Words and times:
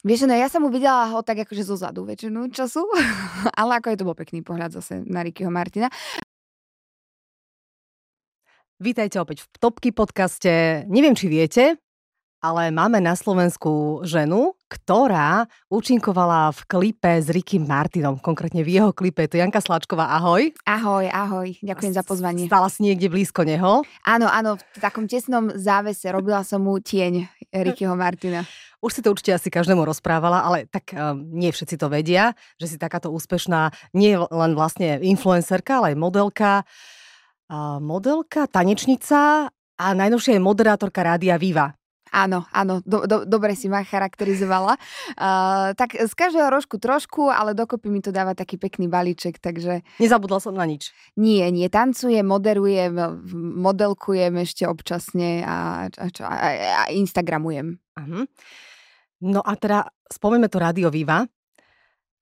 Vieš, 0.00 0.24
no 0.24 0.32
ja 0.32 0.48
som 0.48 0.64
mu 0.64 0.72
videla 0.72 1.12
ho 1.12 1.20
tak 1.20 1.44
akože 1.44 1.60
zo 1.60 1.76
zadu 1.76 2.08
väčšinu 2.08 2.48
času, 2.48 2.80
ale 3.60 3.76
ako 3.76 3.92
je 3.92 3.98
to 4.00 4.08
bol 4.08 4.16
pekný 4.16 4.40
pohľad 4.40 4.72
zase 4.72 5.04
na 5.04 5.20
Rickyho 5.20 5.52
Martina. 5.52 5.92
Vítajte 8.80 9.20
opäť 9.20 9.44
v 9.44 9.60
Topky 9.60 9.92
podcaste. 9.92 10.88
Neviem, 10.88 11.12
či 11.12 11.28
viete, 11.28 11.76
ale 12.40 12.72
máme 12.72 12.96
na 13.04 13.12
Slovensku 13.12 14.00
ženu, 14.08 14.56
ktorá 14.70 15.50
účinkovala 15.66 16.54
v 16.54 16.60
klipe 16.70 17.18
s 17.18 17.26
Rickym 17.26 17.66
Martinom, 17.66 18.22
konkrétne 18.22 18.62
v 18.62 18.78
jeho 18.78 18.94
klipe. 18.94 19.26
To 19.26 19.34
je 19.34 19.42
Janka 19.42 19.58
Sláčková, 19.58 20.14
ahoj. 20.14 20.54
Ahoj, 20.62 21.10
ahoj, 21.10 21.58
ďakujem 21.58 21.90
za 21.90 22.06
pozvanie. 22.06 22.46
Stala 22.46 22.70
si 22.70 22.86
niekde 22.86 23.10
blízko 23.10 23.42
neho? 23.42 23.82
Áno, 24.06 24.30
áno, 24.30 24.54
v 24.54 24.78
takom 24.78 25.10
tesnom 25.10 25.50
závese 25.58 26.14
robila 26.14 26.46
som 26.46 26.62
mu 26.62 26.78
tieň 26.78 27.26
Rickyho 27.50 27.98
Martina. 27.98 28.46
Už 28.80 28.96
si 28.96 29.00
to 29.02 29.12
určite 29.12 29.36
asi 29.36 29.52
každému 29.52 29.84
rozprávala, 29.84 30.46
ale 30.46 30.64
tak 30.70 30.96
um, 30.96 31.20
nie 31.34 31.52
všetci 31.52 31.76
to 31.76 31.92
vedia, 31.92 32.32
že 32.56 32.70
si 32.70 32.76
takáto 32.80 33.12
úspešná 33.12 33.74
nie 33.92 34.16
len 34.16 34.52
vlastne 34.56 34.96
influencerka, 35.02 35.84
ale 35.84 35.92
aj 35.92 35.96
modelka, 36.00 36.50
uh, 37.50 37.76
modelka, 37.82 38.48
tanečnica 38.48 39.52
a 39.52 39.86
najnovšia 39.92 40.38
je 40.38 40.40
moderátorka 40.40 41.04
Rádia 41.04 41.36
Viva. 41.36 41.79
Áno, 42.10 42.46
áno, 42.50 42.82
do, 42.82 43.06
do, 43.06 43.22
dobre 43.22 43.54
si 43.54 43.70
ma 43.70 43.86
charakterizovala. 43.86 44.74
Uh, 45.14 45.72
tak 45.78 45.94
z 45.94 46.10
každého 46.10 46.50
rožku 46.50 46.82
trošku, 46.82 47.30
ale 47.30 47.54
dokopy 47.54 47.86
mi 47.86 48.02
to 48.02 48.10
dáva 48.10 48.34
taký 48.34 48.58
pekný 48.58 48.90
balíček, 48.90 49.38
takže... 49.38 49.86
Nezabudla 50.02 50.42
som 50.42 50.58
na 50.58 50.66
nič. 50.66 50.90
Nie, 51.14 51.48
nie, 51.54 51.70
tancujem, 51.70 52.26
moderujem, 52.26 52.98
modelkujem 53.62 54.42
ešte 54.42 54.66
občasne 54.66 55.46
a, 55.46 55.86
a, 55.86 56.06
a, 56.26 56.46
a 56.74 56.82
Instagramujem. 56.90 57.78
Uh-huh. 57.94 58.26
No 59.20 59.40
a 59.44 59.52
teda 59.54 59.86
spomíme 60.10 60.50
to 60.50 60.58
Rádio 60.58 60.90
Viva. 60.90 61.22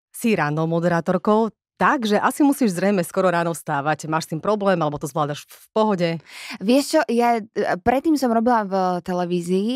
Si 0.09 0.35
ráno 0.35 0.67
moderátorkou, 0.67 1.49
Takže 1.79 2.19
asi 2.19 2.43
musíš 2.43 2.75
zrejme 2.75 3.07
skoro 3.07 3.31
ráno 3.31 3.55
vstávať. 3.55 4.11
Máš 4.11 4.27
s 4.27 4.31
tým 4.35 4.43
problém, 4.43 4.77
alebo 4.83 4.99
to 4.99 5.07
zvládaš 5.07 5.47
v 5.47 5.67
pohode? 5.71 6.09
Vieš 6.59 6.85
čo, 6.99 7.01
ja 7.07 7.39
e, 7.39 7.43
predtým 7.79 8.19
som 8.19 8.35
robila 8.35 8.67
v 8.67 8.75
televízii, 9.07 9.71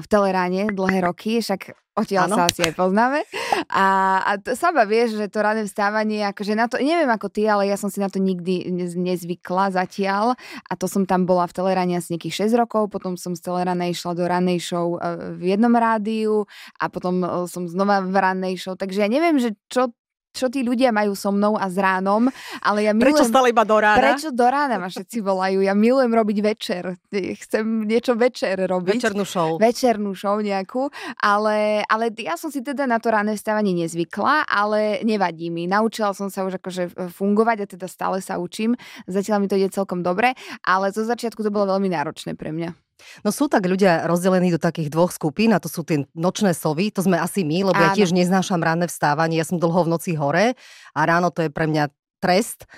v 0.00 0.06
teleráne 0.06 0.70
dlhé 0.70 1.02
roky, 1.02 1.42
však 1.42 1.74
odtiaľ 1.98 2.30
ano. 2.30 2.36
sa 2.38 2.42
asi 2.48 2.60
aj 2.64 2.74
poznáme. 2.78 3.20
A, 3.68 3.86
a 4.22 4.30
to, 4.40 4.54
sama 4.56 4.86
vieš, 4.88 5.18
že 5.18 5.26
to 5.28 5.42
rané 5.42 5.66
vstávanie, 5.66 6.24
akože 6.30 6.54
na 6.56 6.66
to, 6.70 6.80
neviem 6.80 7.10
ako 7.10 7.28
ty, 7.28 7.44
ale 7.44 7.68
ja 7.68 7.76
som 7.76 7.92
si 7.92 8.00
na 8.00 8.08
to 8.08 8.22
nikdy 8.22 8.70
nezvykla 8.96 9.74
zatiaľ. 9.74 10.38
A 10.70 10.72
to 10.78 10.86
som 10.86 11.04
tam 11.04 11.28
bola 11.28 11.44
v 11.50 11.56
teleráne 11.58 11.98
asi 11.98 12.16
nejakých 12.16 12.48
6 12.48 12.60
rokov, 12.62 12.88
potom 12.88 13.18
som 13.18 13.36
z 13.36 13.42
teleráne 13.44 13.90
išla 13.92 14.16
do 14.16 14.24
ranej 14.24 14.62
show 14.62 14.96
e, 14.96 15.34
v 15.36 15.58
jednom 15.58 15.72
rádiu 15.74 16.46
a 16.78 16.88
potom 16.88 17.20
e, 17.20 17.28
som 17.50 17.66
znova 17.68 18.00
v 18.06 18.14
ranej 18.14 18.54
show. 18.56 18.74
Takže 18.78 19.04
ja 19.04 19.08
neviem, 19.10 19.36
že 19.36 19.58
čo 19.68 19.92
čo 20.30 20.46
tí 20.46 20.62
ľudia 20.62 20.94
majú 20.94 21.12
so 21.18 21.34
mnou 21.34 21.58
a 21.58 21.66
s 21.66 21.76
ránom, 21.76 22.30
ale 22.62 22.86
ja 22.86 22.92
milujem... 22.94 23.18
Prečo 23.18 23.26
stále 23.26 23.50
iba 23.50 23.66
do 23.66 23.76
rána? 23.78 23.98
Prečo 23.98 24.30
do 24.30 24.46
rána 24.46 24.78
ma 24.78 24.88
všetci 24.88 25.18
volajú? 25.20 25.58
Ja 25.62 25.74
milujem 25.74 26.12
robiť 26.14 26.38
večer. 26.42 26.82
Chcem 27.12 27.84
niečo 27.86 28.14
večer 28.14 28.56
robiť. 28.58 29.02
Večernú 29.02 29.24
show. 29.26 29.58
Večernú 29.58 30.14
show 30.14 30.38
nejakú. 30.38 30.88
Ale, 31.18 31.82
ale 31.90 32.14
ja 32.18 32.38
som 32.38 32.48
si 32.54 32.62
teda 32.62 32.86
na 32.86 33.02
to 33.02 33.10
ráne 33.10 33.34
vstávanie 33.34 33.74
nezvykla, 33.74 34.46
ale 34.46 35.02
nevadí 35.02 35.50
mi. 35.50 35.66
Naučila 35.66 36.14
som 36.14 36.30
sa 36.30 36.46
už 36.46 36.62
akože 36.62 37.12
fungovať 37.14 37.56
a 37.62 37.66
teda 37.66 37.86
stále 37.90 38.22
sa 38.22 38.38
učím. 38.38 38.78
Zatiaľ 39.10 39.42
mi 39.42 39.48
to 39.50 39.58
ide 39.58 39.74
celkom 39.74 40.02
dobre, 40.06 40.38
ale 40.62 40.94
zo 40.94 41.02
začiatku 41.02 41.42
to 41.42 41.50
bolo 41.50 41.74
veľmi 41.76 41.90
náročné 41.90 42.38
pre 42.38 42.54
mňa. 42.54 42.89
No 43.22 43.34
sú 43.34 43.50
tak 43.50 43.66
ľudia 43.66 44.06
rozdelení 44.06 44.54
do 44.54 44.60
takých 44.60 44.88
dvoch 44.92 45.12
skupín 45.14 45.52
a 45.52 45.62
to 45.62 45.68
sú 45.68 45.84
tie 45.84 46.06
nočné 46.12 46.56
sovy, 46.56 46.92
to 46.94 47.04
sme 47.04 47.18
asi 47.18 47.42
my, 47.42 47.72
lebo 47.72 47.80
Áno. 47.80 47.86
ja 47.86 47.96
tiež 47.96 48.14
neznášam 48.14 48.60
ranné 48.60 48.86
vstávanie, 48.88 49.40
ja 49.40 49.46
som 49.46 49.60
dlho 49.60 49.86
v 49.86 49.92
noci 49.92 50.12
hore 50.16 50.58
a 50.94 51.00
ráno 51.04 51.28
to 51.34 51.46
je 51.46 51.50
pre 51.50 51.66
mňa 51.66 51.90
trest. 52.20 52.68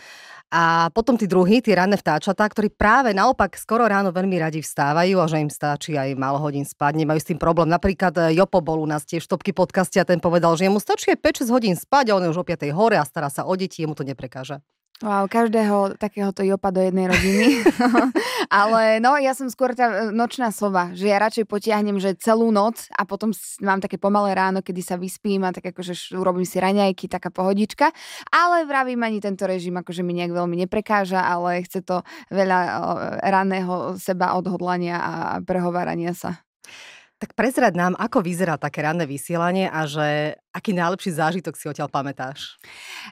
A 0.52 0.92
potom 0.92 1.16
tí 1.16 1.24
druhí, 1.24 1.64
tí 1.64 1.72
ranné 1.72 1.96
vtáčatá, 1.96 2.44
ktorí 2.44 2.68
práve 2.68 3.16
naopak 3.16 3.56
skoro 3.56 3.88
ráno 3.88 4.12
veľmi 4.12 4.36
radi 4.36 4.60
vstávajú 4.60 5.16
a 5.16 5.24
že 5.24 5.40
im 5.40 5.48
stačí 5.48 5.96
aj 5.96 6.12
málo 6.12 6.36
hodín 6.36 6.68
spať, 6.68 6.92
nemajú 7.00 7.18
s 7.24 7.28
tým 7.32 7.40
problém. 7.40 7.72
Napríklad 7.72 8.12
e, 8.20 8.36
Jopo 8.36 8.60
bol 8.60 8.84
u 8.84 8.84
nás 8.84 9.08
tiež 9.08 9.24
v 9.24 9.32
topky 9.32 9.56
podcaste 9.56 9.96
a 9.96 10.04
ten 10.04 10.20
povedal, 10.20 10.52
že 10.60 10.68
mu 10.68 10.76
stačí 10.76 11.08
aj 11.08 11.24
5-6 11.48 11.56
hodín 11.56 11.72
spať 11.72 12.12
a 12.12 12.20
on 12.20 12.28
je 12.28 12.36
už 12.36 12.44
o 12.44 12.46
5 12.46 12.68
hore 12.76 13.00
a 13.00 13.04
stará 13.08 13.32
sa 13.32 13.48
o 13.48 13.56
deti, 13.56 13.80
jemu 13.80 13.96
to 13.96 14.04
neprekáža. 14.04 14.60
Wow, 15.02 15.26
každého 15.26 15.98
takéhoto 15.98 16.46
jopa 16.46 16.70
do 16.70 16.78
jednej 16.78 17.10
rodiny. 17.10 17.66
Ale 18.62 19.02
no, 19.02 19.18
ja 19.18 19.34
som 19.34 19.50
skôr 19.50 19.74
tá 19.74 19.90
e, 19.90 20.14
nočná 20.14 20.54
sova, 20.54 20.94
že 20.94 21.10
ja 21.10 21.18
radšej 21.18 21.50
potiahnem, 21.50 21.98
že 21.98 22.14
celú 22.14 22.54
noc 22.54 22.86
a 22.94 23.02
potom 23.02 23.34
mám 23.66 23.82
také 23.82 23.98
pomalé 23.98 24.30
ráno, 24.38 24.62
kedy 24.62 24.78
sa 24.78 24.94
vyspím 24.94 25.42
a 25.42 25.50
tak 25.50 25.74
akože 25.74 26.14
urobím 26.14 26.46
si 26.46 26.62
raňajky, 26.62 27.10
taká 27.10 27.34
pohodička. 27.34 27.90
Ale 28.30 28.62
vravím, 28.62 29.02
ani 29.02 29.18
tento 29.18 29.42
režim 29.42 29.74
akože 29.74 30.06
mi 30.06 30.14
nejak 30.22 30.38
veľmi 30.38 30.54
neprekáža, 30.68 31.18
ale 31.18 31.66
chce 31.66 31.82
to 31.82 32.06
veľa 32.30 32.60
raného 33.26 33.98
seba 33.98 34.38
odhodlania 34.38 35.02
a 35.02 35.12
prehovárania 35.42 36.14
sa. 36.14 36.46
Tak 37.18 37.38
prezrad 37.38 37.74
nám, 37.74 37.98
ako 37.98 38.22
vyzerá 38.22 38.54
také 38.54 38.86
ranné 38.86 39.06
vysielanie 39.06 39.66
a 39.66 39.86
že 39.86 40.38
aký 40.52 40.76
najlepší 40.76 41.16
zážitok 41.16 41.56
si 41.56 41.64
odtiaľ 41.66 41.88
pamätáš? 41.88 42.60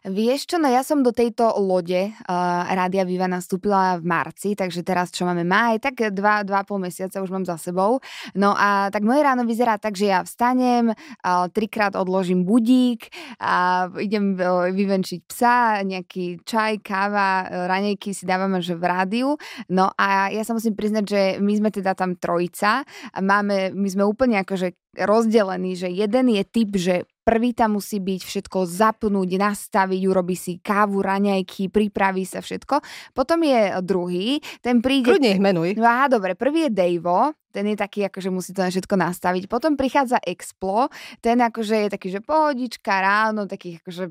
Vieš 0.04 0.44
čo, 0.44 0.56
no 0.60 0.68
ja 0.68 0.84
som 0.84 1.00
do 1.00 1.10
tejto 1.10 1.48
lode 1.56 2.12
uh, 2.12 2.68
Rádia 2.68 3.08
Viva 3.08 3.24
nastúpila 3.24 3.96
v 3.96 4.04
marci, 4.04 4.52
takže 4.52 4.84
teraz 4.84 5.08
čo 5.08 5.24
máme 5.24 5.42
maj, 5.42 5.80
tak 5.80 6.12
dva, 6.12 6.44
dva 6.44 6.62
pol 6.68 6.84
mesiaca 6.84 7.24
už 7.24 7.32
mám 7.32 7.48
za 7.48 7.56
sebou. 7.56 8.04
No 8.36 8.52
a 8.52 8.92
tak 8.92 9.02
moje 9.08 9.24
ráno 9.24 9.48
vyzerá 9.48 9.80
tak, 9.80 9.96
že 9.96 10.12
ja 10.12 10.20
vstanem, 10.20 10.92
uh, 10.92 11.48
trikrát 11.48 11.96
odložím 11.96 12.44
budík 12.44 13.08
a 13.40 13.88
idem 13.96 14.36
uh, 14.36 14.68
vyvenčiť 14.68 15.20
psa, 15.24 15.80
nejaký 15.80 16.44
čaj, 16.44 16.84
káva, 16.84 17.48
ranejky 17.66 18.12
si 18.12 18.28
dávame 18.28 18.60
že 18.60 18.76
v 18.76 18.84
rádiu. 18.84 19.28
No 19.72 19.88
a 19.96 20.28
ja 20.28 20.44
sa 20.44 20.52
musím 20.52 20.76
priznať, 20.76 21.04
že 21.08 21.22
my 21.40 21.52
sme 21.56 21.70
teda 21.72 21.96
tam 21.96 22.20
trojica, 22.20 22.84
máme, 23.16 23.72
my 23.72 23.88
sme 23.88 24.04
úplne 24.04 24.44
akože 24.44 24.76
rozdelení, 24.98 25.78
že 25.78 25.88
jeden 25.90 26.34
je 26.34 26.42
typ, 26.42 26.70
že 26.74 26.94
prvý 27.22 27.54
tam 27.54 27.78
musí 27.78 28.02
byť 28.02 28.20
všetko 28.26 28.58
zapnúť, 28.66 29.30
nastaviť, 29.38 30.02
urobí 30.10 30.34
si 30.34 30.58
kávu, 30.58 30.98
raňajky, 30.98 31.70
pripraví 31.70 32.26
sa 32.26 32.42
všetko. 32.42 32.82
Potom 33.14 33.46
je 33.46 33.70
druhý, 33.86 34.42
ten 34.58 34.82
príde... 34.82 35.14
Kľudne 35.14 35.30
ich 35.38 35.42
menuj. 35.42 35.78
No 35.78 35.86
aha, 35.86 36.10
dobre, 36.10 36.34
prvý 36.34 36.66
je 36.66 36.74
Dejvo, 36.74 37.30
ten 37.50 37.66
je 37.70 37.76
taký, 37.76 38.06
akože 38.06 38.30
musí 38.30 38.50
to 38.54 38.62
na 38.62 38.70
všetko 38.70 38.94
nastaviť. 38.94 39.50
Potom 39.50 39.74
prichádza 39.74 40.22
Explo, 40.22 40.88
ten 41.18 41.42
akože 41.42 41.86
je 41.86 41.88
taký, 41.90 42.08
že 42.14 42.20
pohodička 42.22 43.02
ráno, 43.02 43.50
takých 43.50 43.82
akože 43.82 44.04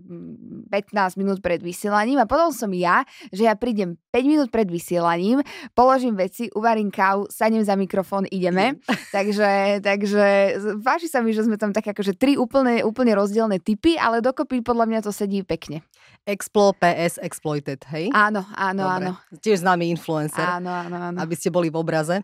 15 0.70 1.20
minút 1.20 1.40
pred 1.40 1.64
vysielaním 1.64 2.20
a 2.20 2.28
potom 2.28 2.52
som 2.52 2.70
ja, 2.76 3.08
že 3.32 3.48
ja 3.48 3.56
prídem 3.56 3.96
5 4.12 4.32
minút 4.32 4.50
pred 4.52 4.68
vysielaním, 4.68 5.40
položím 5.72 6.20
veci, 6.20 6.52
uvarím 6.54 6.92
kávu, 6.92 7.32
sadnem 7.32 7.64
za 7.64 7.80
mikrofón, 7.80 8.28
ideme. 8.28 8.78
takže, 9.16 9.80
takže 9.80 10.60
páči 10.84 11.08
sa 11.08 11.24
mi, 11.24 11.32
že 11.32 11.48
sme 11.48 11.56
tam 11.56 11.72
také 11.72 11.96
akože 11.96 12.20
tri 12.20 12.36
úplne, 12.36 12.84
úplne 12.84 13.16
rozdielne 13.16 13.58
typy, 13.64 13.96
ale 13.96 14.20
dokopy 14.20 14.60
podľa 14.62 14.86
mňa 14.86 15.00
to 15.08 15.12
sedí 15.16 15.42
pekne. 15.48 15.82
Explo, 16.28 16.76
PS, 16.78 17.18
Exploited, 17.24 17.82
hej? 17.90 18.12
Áno, 18.12 18.44
áno, 18.54 18.84
Dobre. 18.86 19.06
áno. 19.10 19.12
Tiež 19.40 19.64
známy 19.64 19.90
influencer. 19.90 20.44
Áno, 20.44 20.70
áno, 20.70 20.98
áno. 21.10 21.18
Aby 21.18 21.34
ste 21.34 21.50
boli 21.50 21.72
v 21.72 21.80
obraze. 21.80 22.22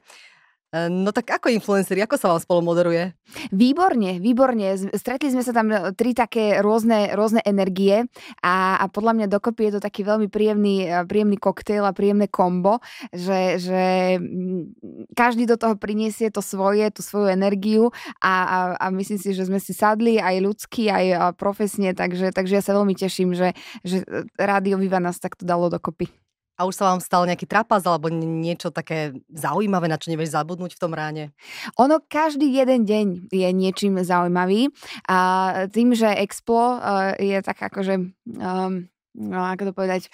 No 0.75 1.15
tak 1.15 1.31
ako 1.31 1.47
influenceri, 1.55 2.03
ako 2.03 2.19
sa 2.19 2.27
vám 2.35 2.41
spolu 2.43 2.59
moderuje? 2.59 3.15
Výborne, 3.55 4.19
výborne. 4.19 4.75
Stretli 4.97 5.31
sme 5.31 5.39
sa 5.39 5.55
tam 5.55 5.71
e, 5.71 5.95
tri 5.95 6.11
také 6.11 6.59
rôzne, 6.59 7.15
rôzne 7.15 7.39
energie 7.47 8.03
a, 8.43 8.83
a 8.83 8.85
podľa 8.91 9.13
mňa 9.15 9.27
dokopy 9.31 9.71
je 9.71 9.79
to 9.79 9.81
taký 9.81 10.03
veľmi 10.03 10.27
príjemný, 10.27 10.83
e, 10.83 11.07
príjemný 11.07 11.39
koktejl 11.39 11.87
a 11.87 11.95
príjemné 11.95 12.27
kombo, 12.27 12.83
že, 13.15 13.55
že 13.55 13.83
každý 15.15 15.47
do 15.47 15.55
toho 15.55 15.79
priniesie 15.79 16.27
to 16.27 16.43
svoje, 16.43 16.91
tú 16.91 16.99
svoju 16.99 17.31
energiu 17.31 17.95
a, 18.19 18.33
a, 18.43 18.57
a 18.75 18.85
myslím 18.91 19.21
si, 19.21 19.31
že 19.31 19.47
sme 19.47 19.63
si 19.63 19.71
sadli 19.71 20.19
aj 20.19 20.43
ľudsky, 20.43 20.91
aj 20.91 21.37
profesne, 21.39 21.95
takže, 21.95 22.35
takže 22.35 22.59
ja 22.59 22.63
sa 22.65 22.75
veľmi 22.75 22.99
teším, 22.99 23.31
že, 23.31 23.55
že 23.87 24.03
Rádio 24.35 24.75
Viva 24.75 24.99
nás 24.99 25.23
takto 25.23 25.47
dalo 25.47 25.71
dokopy. 25.71 26.24
A 26.55 26.63
už 26.63 26.79
sa 26.79 26.87
vám 26.87 27.03
stal 27.03 27.27
nejaký 27.27 27.43
trapas 27.47 27.83
alebo 27.83 28.07
niečo 28.11 28.71
také 28.71 29.11
zaujímavé, 29.27 29.91
na 29.91 29.99
čo 29.99 30.07
nevieš 30.07 30.35
zabudnúť 30.35 30.79
v 30.79 30.81
tom 30.81 30.95
ráne? 30.95 31.35
Ono 31.75 31.99
každý 31.99 32.47
jeden 32.47 32.87
deň 32.87 33.27
je 33.27 33.49
niečím 33.51 33.99
zaujímavý. 33.99 34.71
A 35.11 35.17
tým, 35.67 35.91
že 35.91 36.07
Explo 36.07 36.79
uh, 36.79 37.11
je 37.19 37.39
tak 37.43 37.59
akože... 37.59 37.93
Um, 38.39 38.87
no 39.15 39.39
ako 39.47 39.71
to 39.71 39.73
povedať, 39.75 40.11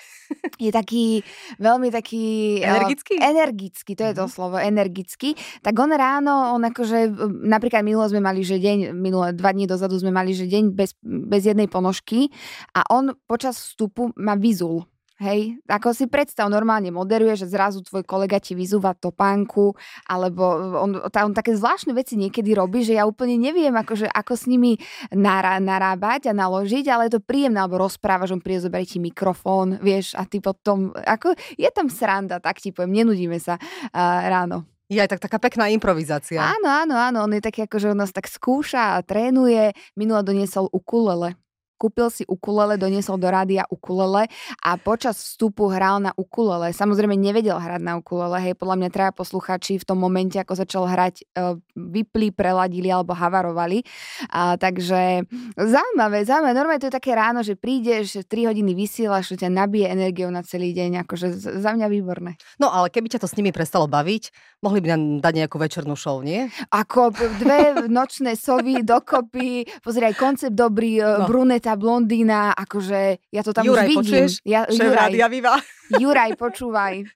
je 0.62 0.70
taký 0.70 1.26
veľmi 1.58 1.90
taký... 1.90 2.58
Energický? 2.62 3.18
Uh, 3.18 3.34
energický, 3.34 3.92
to 3.98 4.06
je 4.06 4.14
to 4.14 4.26
mm-hmm. 4.26 4.34
slovo, 4.34 4.58
energický. 4.62 5.34
Tak 5.66 5.74
on 5.78 5.90
ráno, 5.94 6.54
on 6.54 6.62
akože, 6.66 7.10
napríklad 7.46 7.82
minulo 7.82 8.06
sme 8.06 8.22
mali, 8.22 8.46
že 8.46 8.62
deň, 8.62 8.94
minulé 8.94 9.34
dva 9.34 9.54
dní 9.54 9.66
dozadu 9.66 9.98
sme 9.98 10.14
mali, 10.14 10.38
že 10.38 10.46
deň 10.46 10.74
bez, 10.74 10.94
bez 11.06 11.42
jednej 11.50 11.66
ponožky 11.66 12.30
a 12.78 12.86
on 12.94 13.14
počas 13.26 13.58
vstupu 13.58 14.14
ma 14.18 14.38
vyzul 14.38 14.86
Hej, 15.22 15.62
ako 15.70 15.94
si 15.94 16.10
predstav, 16.10 16.50
normálne 16.50 16.90
moderuje, 16.90 17.38
že 17.38 17.46
zrazu 17.46 17.86
tvoj 17.86 18.02
kolega 18.10 18.42
ti 18.42 18.58
vyzúva 18.58 18.98
topánku, 18.98 19.78
alebo 20.10 20.74
on, 20.82 20.98
on 20.98 21.34
také 21.38 21.54
zvláštne 21.54 21.94
veci 21.94 22.18
niekedy 22.18 22.58
robí, 22.58 22.82
že 22.82 22.98
ja 22.98 23.06
úplne 23.06 23.38
neviem, 23.38 23.70
akože, 23.70 24.10
ako 24.10 24.34
s 24.34 24.50
nimi 24.50 24.82
nará, 25.14 25.62
narábať 25.62 26.34
a 26.34 26.34
naložiť, 26.34 26.90
ale 26.90 27.06
je 27.06 27.22
to 27.22 27.22
príjemné, 27.22 27.62
alebo 27.62 27.78
rozprávaš, 27.86 28.34
on 28.34 28.42
príde 28.42 28.66
zoberie 28.66 28.90
ti 28.90 28.98
mikrofón, 28.98 29.78
vieš, 29.78 30.18
a 30.18 30.26
ty 30.26 30.42
potom, 30.42 30.90
ako 30.98 31.38
je 31.54 31.70
tam 31.70 31.86
sranda, 31.86 32.42
tak 32.42 32.58
ti 32.58 32.74
poviem, 32.74 33.06
nenudíme 33.06 33.38
sa 33.38 33.62
uh, 33.62 34.26
ráno. 34.26 34.66
Je 34.90 34.98
aj 34.98 35.16
tak 35.16 35.30
taká 35.30 35.38
pekná 35.38 35.70
improvizácia. 35.70 36.42
Áno, 36.42 36.66
áno, 36.66 36.98
áno, 36.98 37.18
on 37.30 37.38
je 37.38 37.46
taký, 37.46 37.70
akože 37.70 37.94
on 37.94 38.02
nás 38.02 38.10
tak 38.10 38.26
skúša 38.26 38.98
a 38.98 39.06
trénuje. 39.06 39.78
Minule 39.94 40.26
doniesol 40.26 40.66
ukulele 40.68 41.38
kúpil 41.82 42.14
si 42.14 42.22
ukulele, 42.30 42.78
doniesol 42.78 43.18
do 43.18 43.26
rádia 43.26 43.66
ukulele 43.74 44.30
a 44.62 44.78
počas 44.78 45.18
vstupu 45.18 45.74
hral 45.74 45.98
na 45.98 46.14
ukulele. 46.14 46.70
Samozrejme 46.70 47.18
nevedel 47.18 47.58
hrať 47.58 47.82
na 47.82 47.98
ukulele, 47.98 48.38
hej, 48.38 48.54
podľa 48.54 48.78
mňa 48.78 48.90
traja 48.94 49.12
posluchači 49.18 49.82
v 49.82 49.88
tom 49.90 49.98
momente, 49.98 50.38
ako 50.38 50.54
začal 50.54 50.86
hrať, 50.86 51.26
e, 51.34 51.58
vypli, 51.74 52.30
preladili 52.30 52.94
alebo 52.94 53.18
havarovali. 53.18 53.82
A, 54.30 54.62
takže 54.62 55.26
zaujímavé, 55.58 56.22
zaujímavé. 56.22 56.54
Normálne 56.54 56.82
to 56.86 56.94
je 56.94 56.98
také 57.02 57.18
ráno, 57.18 57.42
že 57.42 57.58
prídeš, 57.58 58.22
3 58.30 58.54
hodiny 58.54 58.78
vysielaš, 58.78 59.34
že 59.34 59.48
ťa 59.48 59.50
nabije 59.50 59.90
energiou 59.90 60.30
na 60.30 60.46
celý 60.46 60.78
deň, 60.78 61.10
akože 61.10 61.34
za 61.58 61.72
mňa 61.74 61.88
výborné. 61.90 62.38
No 62.62 62.70
ale 62.70 62.94
keby 62.94 63.10
ťa 63.18 63.26
to 63.26 63.28
s 63.32 63.34
nimi 63.34 63.50
prestalo 63.50 63.90
baviť, 63.90 64.30
mohli 64.62 64.80
by 64.84 64.88
nám 64.94 65.02
dať 65.26 65.34
nejakú 65.42 65.58
večernú 65.58 65.98
show, 65.98 66.22
nie? 66.22 66.46
Ako 66.70 67.10
dve 67.42 67.90
nočné 67.90 68.38
sovy 68.38 68.86
dokopy, 68.86 69.66
pozri 69.82 70.06
aj 70.06 70.16
koncept 70.20 70.54
dobrý, 70.54 71.02
e, 71.02 71.06
no. 71.06 71.26
bruneta 71.26 71.71
tá 71.72 71.80
blondína, 71.80 72.52
akože 72.52 73.32
ja 73.32 73.42
to 73.48 73.56
tam 73.56 73.64
Juraj, 73.64 73.88
už 73.88 73.88
vidím. 73.88 74.00
Počuješ? 74.04 74.32
Ja, 74.44 74.68
Juraj, 74.68 75.08
Rádia 75.08 75.28
Viva. 75.32 75.56
Juraj, 75.96 76.36
počúvaj. 76.36 77.08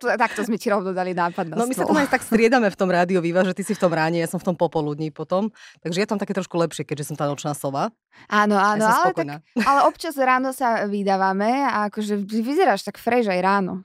Takto 0.00 0.44
sme 0.44 0.60
ti 0.60 0.68
rovno 0.68 0.92
dali 0.92 1.16
nápad 1.16 1.52
na 1.52 1.54
No 1.56 1.68
my 1.68 1.72
sa 1.76 1.84
tam 1.84 1.96
aj 1.96 2.08
tak 2.12 2.24
striedame 2.24 2.68
v 2.68 2.76
tom 2.76 2.88
rádio 2.92 3.24
Viva, 3.24 3.40
že 3.44 3.56
ty 3.56 3.64
si 3.64 3.72
v 3.72 3.80
tom 3.80 3.92
ráne, 3.92 4.20
ja 4.20 4.28
som 4.28 4.36
v 4.36 4.52
tom 4.52 4.56
popoludní 4.56 5.08
potom. 5.12 5.48
Takže 5.80 6.04
je 6.04 6.08
tam 6.08 6.20
také 6.20 6.36
trošku 6.36 6.56
lepšie, 6.60 6.84
keďže 6.84 7.12
som 7.12 7.16
tá 7.16 7.24
nočná 7.24 7.56
sova. 7.56 7.92
Áno, 8.28 8.56
áno, 8.56 8.84
ale, 8.84 9.16
tak, 9.16 9.44
ale 9.64 9.80
občas 9.88 10.16
ráno 10.20 10.52
sa 10.52 10.84
vydávame 10.84 11.64
a 11.64 11.88
akože 11.88 12.20
vyzeráš 12.20 12.84
tak 12.84 13.00
frež 13.00 13.32
aj 13.32 13.40
ráno. 13.40 13.84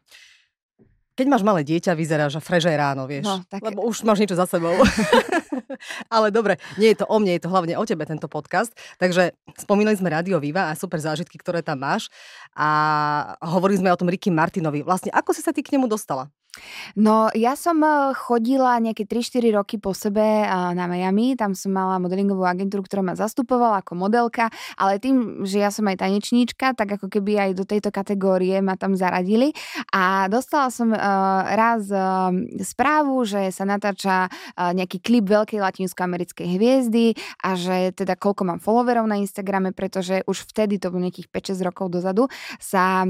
Keď 1.15 1.31
máš 1.31 1.47
malé 1.47 1.63
dieťa, 1.63 1.95
vyzeráš 1.95 2.35
frež 2.43 2.67
aj 2.67 2.75
ráno, 2.75 3.07
vieš. 3.07 3.23
No, 3.23 3.39
tak... 3.47 3.63
Lebo 3.63 3.87
už 3.87 4.03
máš 4.03 4.19
niečo 4.19 4.35
za 4.35 4.43
sebou. 4.43 4.75
Ale 6.13 6.27
dobre, 6.27 6.59
nie 6.75 6.91
je 6.91 7.03
to 7.03 7.05
o 7.07 7.17
mne, 7.23 7.39
je 7.39 7.43
to 7.47 7.51
hlavne 7.51 7.71
o 7.79 7.83
tebe 7.87 8.03
tento 8.03 8.27
podcast. 8.27 8.75
Takže 8.99 9.31
spomínali 9.55 9.95
sme 9.95 10.11
Radio 10.11 10.43
Viva 10.43 10.67
a 10.67 10.75
super 10.75 10.99
zážitky, 10.99 11.39
ktoré 11.39 11.63
tam 11.63 11.79
máš. 11.79 12.11
A 12.51 12.67
hovorili 13.47 13.79
sme 13.79 13.95
o 13.95 13.99
tom 13.99 14.11
Ricky 14.11 14.27
Martinovi. 14.27 14.83
Vlastne, 14.83 15.07
ako 15.15 15.31
si 15.31 15.39
sa 15.39 15.55
ty 15.55 15.63
k 15.63 15.79
nemu 15.79 15.87
dostala? 15.87 16.27
No, 16.95 17.27
ja 17.35 17.59
som 17.59 17.81
eh, 17.83 18.15
chodila 18.15 18.79
nejaké 18.79 19.03
3-4 19.03 19.55
roky 19.55 19.75
po 19.77 19.91
sebe 19.91 20.23
eh, 20.23 20.49
na 20.49 20.85
Miami, 20.87 21.35
tam 21.35 21.57
som 21.57 21.75
mala 21.75 21.99
modelingovú 21.99 22.43
agentúru, 22.45 22.85
ktorá 22.87 23.03
ma 23.03 23.15
zastupovala 23.17 23.83
ako 23.83 23.99
modelka, 23.99 24.47
ale 24.79 24.99
tým, 24.99 25.43
že 25.43 25.59
ja 25.63 25.69
som 25.71 25.87
aj 25.87 25.99
tanečníčka, 25.99 26.75
tak 26.77 26.99
ako 26.99 27.11
keby 27.11 27.39
aj 27.39 27.51
do 27.57 27.65
tejto 27.67 27.89
kategórie 27.91 28.59
ma 28.63 28.79
tam 28.79 28.95
zaradili. 28.95 29.51
A 29.91 30.27
dostala 30.31 30.71
som 30.71 30.91
uh, 30.91 30.99
raz 31.53 31.87
správu, 32.63 33.23
že 33.27 33.51
sa 33.51 33.63
natáča 33.67 34.27
nejaký 34.55 35.01
klip 35.01 35.27
veľkej 35.27 35.59
latinskoamerickej 35.61 36.47
hviezdy 36.57 37.15
a 37.43 37.55
že 37.55 37.93
teda 37.95 38.17
koľko 38.17 38.47
mám 38.47 38.59
followerov 38.59 39.05
na 39.07 39.19
Instagrame, 39.19 39.71
pretože 39.71 40.23
už 40.25 40.47
vtedy, 40.49 40.79
to 40.81 40.91
bolo 40.91 41.05
nejakých 41.07 41.29
5-6 41.29 41.67
rokov 41.67 41.85
dozadu, 41.93 42.27
sa 42.59 43.05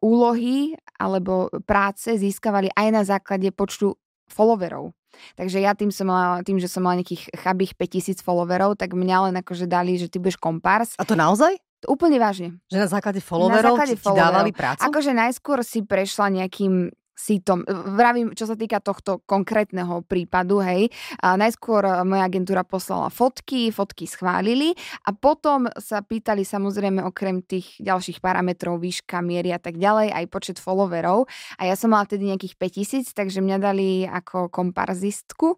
úlohy 0.00 0.74
alebo 0.98 1.50
práce 1.66 2.14
získavali 2.14 2.70
aj 2.72 2.83
na 2.90 3.06
základe 3.06 3.48
počtu 3.54 3.96
followerov. 4.28 4.92
Takže 5.38 5.62
ja 5.62 5.78
tým, 5.78 5.94
som 5.94 6.10
mala, 6.10 6.42
tým, 6.42 6.58
že 6.58 6.66
som 6.66 6.82
mala 6.82 6.98
nejakých 6.98 7.30
chabých 7.38 7.78
5000 7.78 8.18
followerov, 8.20 8.74
tak 8.74 8.98
mňa 8.98 9.30
len 9.30 9.34
akože 9.38 9.70
dali, 9.70 9.94
že 9.94 10.10
ty 10.10 10.18
budeš 10.18 10.40
kompárs. 10.42 10.98
A 10.98 11.06
to 11.06 11.14
naozaj? 11.14 11.54
Úplne 11.84 12.16
vážne. 12.16 12.48
Že 12.72 12.78
na 12.82 12.88
základe 12.88 13.20
followerov 13.20 13.60
na 13.60 13.70
základe 13.76 13.94
ti, 13.94 14.02
followerov. 14.02 14.24
dávali 14.32 14.50
prácu? 14.56 14.82
Akože 14.82 15.12
najskôr 15.12 15.60
si 15.62 15.84
prešla 15.84 16.32
nejakým 16.32 16.90
sítom. 17.14 17.62
Vravím, 17.94 18.34
čo 18.34 18.44
sa 18.44 18.58
týka 18.58 18.82
tohto 18.82 19.22
konkrétneho 19.24 20.02
prípadu, 20.04 20.58
hej, 20.60 20.90
a 21.22 21.38
najskôr 21.38 21.86
e, 21.86 21.92
moja 22.02 22.26
agentúra 22.26 22.66
poslala 22.66 23.08
fotky, 23.08 23.70
fotky 23.70 24.10
schválili 24.10 24.74
a 25.06 25.14
potom 25.14 25.70
sa 25.78 26.02
pýtali 26.02 26.42
samozrejme 26.42 27.00
okrem 27.06 27.40
tých 27.46 27.78
ďalších 27.78 28.18
parametrov, 28.18 28.82
výška, 28.82 29.22
miery 29.22 29.54
a 29.54 29.62
tak 29.62 29.78
ďalej, 29.78 30.10
aj 30.10 30.24
počet 30.26 30.58
followerov 30.58 31.30
a 31.56 31.62
ja 31.62 31.78
som 31.78 31.94
mala 31.94 32.04
vtedy 32.04 32.26
nejakých 32.34 32.58
5000, 32.58 33.14
takže 33.14 33.38
mňa 33.38 33.58
dali 33.62 34.04
ako 34.04 34.50
komparzistku 34.50 35.54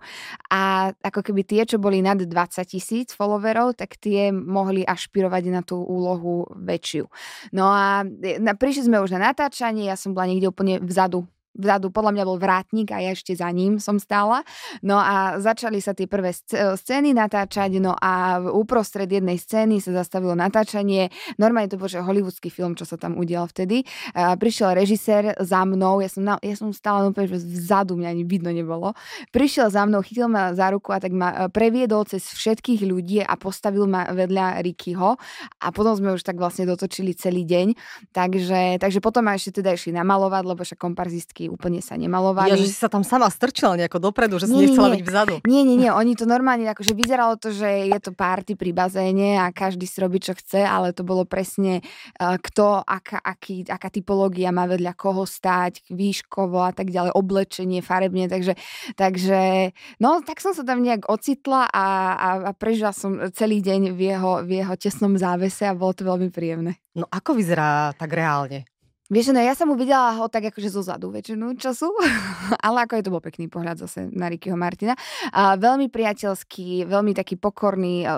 a 0.52 0.92
ako 1.00 1.20
keby 1.32 1.42
tie, 1.42 1.64
čo 1.64 1.80
boli 1.80 2.04
nad 2.04 2.20
20 2.20 2.28
tisíc 2.68 3.16
followerov, 3.16 3.80
tak 3.80 3.96
tie 3.96 4.28
mohli 4.28 4.84
ašpirovať 4.84 5.44
na 5.48 5.64
tú 5.64 5.80
úlohu 5.80 6.52
väčšiu. 6.52 7.08
No 7.56 7.72
a 7.72 8.04
e, 8.04 8.36
prišli 8.44 8.92
sme 8.92 9.00
už 9.00 9.16
na 9.16 9.32
natáčanie, 9.32 9.88
ja 9.88 9.96
som 9.96 10.12
bola 10.12 10.28
niekde 10.28 10.52
úplne 10.52 10.76
vzadu 10.84 11.24
vzadu, 11.56 11.90
podľa 11.90 12.12
mňa 12.12 12.24
bol 12.28 12.38
vrátnik 12.38 12.92
a 12.92 13.00
ja 13.00 13.10
ešte 13.16 13.32
za 13.32 13.48
ním 13.50 13.80
som 13.80 13.96
stála. 13.96 14.44
No 14.84 15.00
a 15.00 15.40
začali 15.40 15.80
sa 15.80 15.96
tie 15.96 16.06
prvé 16.06 16.36
scény 16.36 17.16
natáčať, 17.16 17.80
no 17.80 17.96
a 17.96 18.38
uprostred 18.40 19.08
jednej 19.08 19.40
scény 19.40 19.80
sa 19.80 19.96
zastavilo 19.96 20.36
natáčanie. 20.36 21.08
Normálne 21.40 21.72
to 21.72 21.80
bol 21.80 21.88
že 21.88 22.04
hollywoodsky 22.04 22.52
film, 22.52 22.76
čo 22.76 22.84
sa 22.84 23.00
tam 23.00 23.16
udial 23.16 23.48
vtedy. 23.48 23.82
A 24.12 24.36
prišiel 24.36 24.76
režisér 24.76 25.34
za 25.40 25.64
mnou, 25.64 26.04
ja 26.04 26.10
som, 26.12 26.22
na, 26.22 26.34
ja 26.44 26.54
som 26.54 26.70
stála 26.70 27.08
úplne 27.08 27.32
že 27.32 27.40
vzadu, 27.40 27.96
mňa 27.96 28.08
ani 28.12 28.24
vidno 28.28 28.50
nebolo. 28.52 28.92
Prišiel 29.32 29.72
za 29.72 29.88
mnou, 29.88 30.04
chytil 30.04 30.28
ma 30.28 30.52
za 30.52 30.68
ruku 30.70 30.92
a 30.92 31.00
tak 31.00 31.10
ma 31.16 31.28
e, 31.32 31.36
previedol 31.48 32.04
cez 32.04 32.22
všetkých 32.22 32.84
ľudí 32.84 33.18
a 33.24 33.34
postavil 33.40 33.88
ma 33.88 34.10
vedľa 34.12 34.60
Rickyho 34.60 35.16
a 35.62 35.66
potom 35.72 35.96
sme 35.96 36.14
už 36.14 36.22
tak 36.22 36.36
vlastne 36.36 36.68
dotočili 36.68 37.16
celý 37.16 37.46
deň. 37.48 37.74
Takže, 38.12 38.82
takže 38.82 38.98
potom 39.00 39.26
ma 39.26 39.38
ešte 39.38 39.62
teda 39.62 39.74
išli 39.74 39.96
namalovať, 39.96 40.42
lebo 40.44 40.60
však 40.62 40.78
komparzistky 40.78 41.45
úplne 41.48 41.80
sa 41.80 41.94
nemalovali. 41.96 42.52
Ja, 42.52 42.58
že 42.58 42.68
si 42.68 42.76
sa 42.76 42.90
tam 42.90 43.02
sama 43.06 43.30
strčila 43.30 43.78
nejako 43.78 43.98
dopredu, 43.98 44.38
že 44.38 44.50
si 44.50 44.54
nie, 44.54 44.68
nechcela 44.68 44.92
nie. 44.92 45.00
byť 45.00 45.04
vzadu. 45.06 45.34
Nie, 45.46 45.62
nie, 45.62 45.76
nie, 45.78 45.90
oni 45.90 46.12
to 46.18 46.24
normálne, 46.28 46.66
akože 46.68 46.92
vyzeralo 46.92 47.38
to, 47.38 47.54
že 47.54 47.88
je 47.88 47.98
to 48.02 48.12
party 48.12 48.58
pri 48.58 48.70
bazéne 48.74 49.40
a 49.40 49.50
každý 49.54 49.84
si 49.88 49.98
robí, 50.02 50.18
čo 50.20 50.34
chce, 50.34 50.64
ale 50.64 50.92
to 50.92 51.06
bolo 51.06 51.24
presne 51.24 51.80
uh, 52.20 52.36
kto, 52.36 52.82
aká, 52.82 53.22
aký, 53.22 53.66
aká 53.66 53.88
typológia 53.90 54.50
má 54.50 54.66
vedľa 54.66 54.92
koho 54.98 55.24
stáť, 55.24 55.86
výškovo 55.90 56.62
a 56.62 56.72
tak 56.74 56.90
ďalej, 56.90 57.14
oblečenie, 57.14 57.80
farebne, 57.80 58.26
takže, 58.26 58.54
takže 58.98 59.72
no, 59.98 60.20
tak 60.22 60.38
som 60.38 60.52
sa 60.52 60.62
tam 60.62 60.82
nejak 60.82 61.08
ocitla 61.08 61.70
a, 61.70 61.86
a, 62.14 62.28
a 62.48 62.50
prežila 62.52 62.90
som 62.90 63.30
celý 63.32 63.62
deň 63.62 63.94
v 63.94 64.00
jeho, 64.14 64.32
v 64.42 64.62
jeho 64.62 64.74
tesnom 64.76 65.14
závese 65.16 65.66
a 65.66 65.76
bolo 65.76 65.92
to 65.96 66.02
veľmi 66.04 66.28
príjemné. 66.30 66.78
No 66.96 67.04
ako 67.12 67.36
vyzerá 67.36 67.92
tak 67.96 68.16
reálne? 68.16 68.64
Vieš, 69.12 69.36
no 69.36 69.42
ja 69.42 69.52
som 69.52 69.68
mu 69.68 69.76
videla 69.76 70.16
ho 70.16 70.30
tak 70.32 70.48
akože 70.48 70.72
zo 70.72 70.80
zadu 70.80 71.12
väčšinu 71.12 71.58
času, 71.58 71.92
ale 72.66 72.88
ako 72.88 72.98
je 72.98 73.04
to 73.04 73.12
bol 73.12 73.20
pekný 73.20 73.46
pohľad 73.52 73.82
zase 73.82 74.08
na 74.14 74.32
Rickyho 74.32 74.56
Martina. 74.56 74.94
A 75.34 75.58
veľmi 75.60 75.92
priateľský, 75.92 76.88
veľmi 76.88 77.12
taký 77.12 77.36
pokorný, 77.36 78.08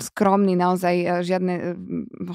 skromný, 0.00 0.56
naozaj 0.56 1.26
žiadne 1.26 1.54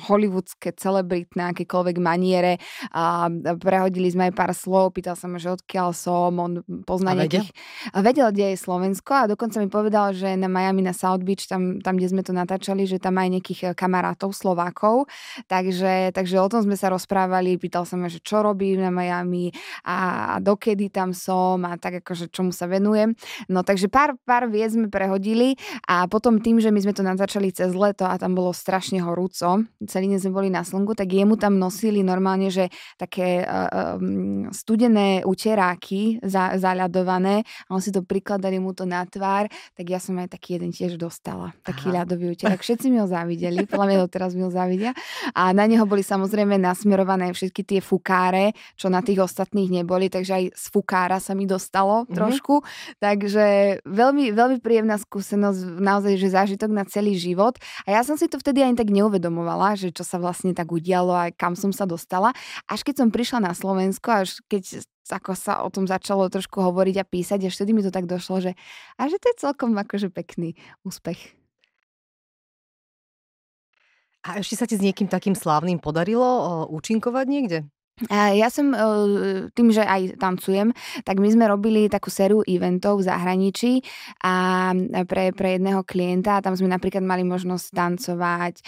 hollywoodske, 0.06 0.78
celebritné, 0.78 1.56
akékoľvek 1.56 1.98
maniere. 1.98 2.62
A 2.94 3.28
prehodili 3.58 4.12
sme 4.12 4.30
aj 4.30 4.34
pár 4.38 4.52
slov, 4.54 4.94
pýtal 4.94 5.18
sa 5.18 5.26
ma, 5.26 5.42
že 5.42 5.52
odkiaľ 5.56 5.90
som, 5.98 6.36
on 6.38 6.62
pozná 6.86 7.18
a 7.18 7.26
nejakých... 7.26 7.52
Vedel? 7.96 8.20
vedel, 8.20 8.28
kde 8.36 8.46
je 8.52 8.58
Slovensko 8.60 9.12
a 9.16 9.30
dokonca 9.32 9.64
mi 9.64 9.72
povedal, 9.72 10.12
že 10.12 10.36
na 10.36 10.52
Miami, 10.52 10.84
na 10.84 10.92
South 10.92 11.24
Beach, 11.24 11.48
tam, 11.48 11.80
tam 11.80 11.96
kde 11.96 12.12
sme 12.12 12.22
to 12.22 12.36
natáčali, 12.36 12.84
že 12.84 13.00
tam 13.00 13.16
aj 13.16 13.28
nejakých 13.40 13.62
e, 13.64 13.68
kamarátov 13.72 14.36
Slovákov. 14.36 15.08
Takže, 15.48 16.12
takže 16.12 16.36
o 16.44 16.48
tom 16.52 16.68
sme 16.68 16.76
sa 16.76 16.92
rozprávali, 16.92 17.56
pýtal 17.56 17.88
sa 17.90 17.98
ma, 17.98 18.06
že 18.06 18.22
čo 18.22 18.46
robím 18.46 18.86
na 18.86 18.94
Miami 18.94 19.50
a, 19.82 19.98
a 20.34 20.38
dokedy 20.38 20.94
tam 20.94 21.10
som 21.18 21.66
a 21.66 21.74
tak 21.82 22.06
akože 22.06 22.30
čomu 22.30 22.54
sa 22.54 22.70
venujem. 22.70 23.18
No 23.50 23.66
takže 23.66 23.90
pár, 23.90 24.14
pár 24.22 24.46
vied 24.46 24.70
sme 24.70 24.94
prehodili 24.94 25.58
a 25.90 26.06
potom 26.06 26.38
tým, 26.38 26.62
že 26.62 26.70
my 26.70 26.80
sme 26.86 26.94
to 26.94 27.02
natáčali 27.02 27.50
cez 27.50 27.74
leto 27.74 28.06
a 28.06 28.22
tam 28.22 28.38
bolo 28.38 28.54
strašne 28.54 29.02
horúco, 29.02 29.66
celý 29.90 30.06
deň 30.14 30.20
sme 30.22 30.32
boli 30.36 30.50
na 30.54 30.62
slnku, 30.62 30.94
tak 30.94 31.10
jemu 31.10 31.40
tam 31.42 31.58
nosili 31.58 32.06
normálne, 32.06 32.54
že 32.54 32.70
také 33.00 33.42
uh, 33.42 33.98
um, 33.98 34.52
studené 34.54 35.26
uteráky 35.26 36.22
za, 36.22 36.60
zaľadované 36.60 37.48
a 37.66 37.70
on 37.74 37.82
si 37.82 37.90
to 37.90 38.06
prikladali 38.06 38.60
mu 38.60 38.76
to 38.76 38.84
na 38.84 39.02
tvár, 39.08 39.48
tak 39.74 39.86
ja 39.88 39.98
som 39.98 40.20
aj 40.20 40.36
taký 40.36 40.60
jeden 40.60 40.76
tiež 40.76 41.00
dostala, 41.00 41.56
taký 41.66 41.90
Aha. 41.90 42.04
ľadový 42.04 42.36
uterák. 42.36 42.60
Všetci 42.60 42.92
mi 42.92 43.00
ho 43.00 43.08
závideli, 43.08 43.66
podľa 43.66 43.86
mňa 43.88 43.98
to 44.06 44.10
teraz 44.12 44.32
mi 44.36 44.44
ho 44.44 44.52
závidia 44.52 44.92
a 45.34 45.56
na 45.56 45.66
neho 45.66 45.88
boli 45.88 46.04
samozrejme 46.04 46.60
nasmerované 46.60 47.32
všetky 47.32 47.62
tie 47.64 47.79
tie 47.80 47.82
fukáre, 47.82 48.52
čo 48.76 48.92
na 48.92 49.00
tých 49.00 49.24
ostatných 49.24 49.72
neboli, 49.72 50.12
takže 50.12 50.36
aj 50.36 50.44
z 50.52 50.66
fukára 50.76 51.24
sa 51.24 51.32
mi 51.32 51.48
dostalo 51.48 52.04
mm-hmm. 52.04 52.16
trošku. 52.20 52.56
Takže 53.00 53.80
veľmi, 53.88 54.36
veľmi 54.36 54.60
príjemná 54.60 55.00
skúsenosť, 55.00 55.80
naozaj, 55.80 56.14
že 56.20 56.36
zážitok 56.36 56.70
na 56.76 56.84
celý 56.84 57.16
život. 57.16 57.56
A 57.88 57.96
ja 57.96 58.02
som 58.04 58.20
si 58.20 58.28
to 58.28 58.36
vtedy 58.36 58.60
ani 58.60 58.76
tak 58.76 58.92
neuvedomovala, 58.92 59.80
že 59.80 59.96
čo 59.96 60.04
sa 60.04 60.20
vlastne 60.20 60.52
tak 60.52 60.68
udialo 60.68 61.16
a 61.16 61.32
kam 61.32 61.56
som 61.56 61.72
sa 61.72 61.88
dostala. 61.88 62.36
Až 62.68 62.84
keď 62.84 63.08
som 63.08 63.10
prišla 63.10 63.40
na 63.40 63.56
Slovensko, 63.56 64.28
až 64.28 64.44
keď 64.52 64.84
ako 65.10 65.34
sa 65.34 65.66
o 65.66 65.74
tom 65.74 65.90
začalo 65.90 66.30
trošku 66.30 66.62
hovoriť 66.62 66.96
a 67.02 67.08
písať, 67.08 67.50
až 67.50 67.58
vtedy 67.58 67.74
mi 67.74 67.82
to 67.82 67.90
tak 67.90 68.06
došlo, 68.06 68.46
že 68.46 68.52
a 69.02 69.10
že 69.10 69.18
to 69.18 69.34
je 69.34 69.42
celkom 69.42 69.74
akože 69.74 70.14
pekný 70.14 70.54
úspech. 70.86 71.39
A 74.24 74.44
ešte 74.44 74.56
sa 74.60 74.66
ti 74.68 74.76
s 74.76 74.84
niekým 74.84 75.08
takým 75.08 75.32
slávnym 75.32 75.80
podarilo 75.80 76.68
účinkovať 76.68 77.26
niekde? 77.26 77.60
Ja 78.08 78.48
som 78.48 78.72
e, 78.72 78.78
tým, 79.52 79.76
že 79.76 79.84
aj 79.84 80.16
tancujem, 80.24 80.72
tak 81.04 81.20
my 81.20 81.28
sme 81.28 81.52
robili 81.52 81.92
takú 81.92 82.08
sériu 82.08 82.40
eventov 82.48 83.04
v 83.04 83.12
zahraničí 83.12 83.84
a 84.24 84.72
pre, 85.04 85.36
pre 85.36 85.60
jedného 85.60 85.84
klienta. 85.84 86.40
Tam 86.40 86.56
sme 86.56 86.72
napríklad 86.72 87.04
mali 87.04 87.28
možnosť 87.28 87.68
tancovať 87.76 88.64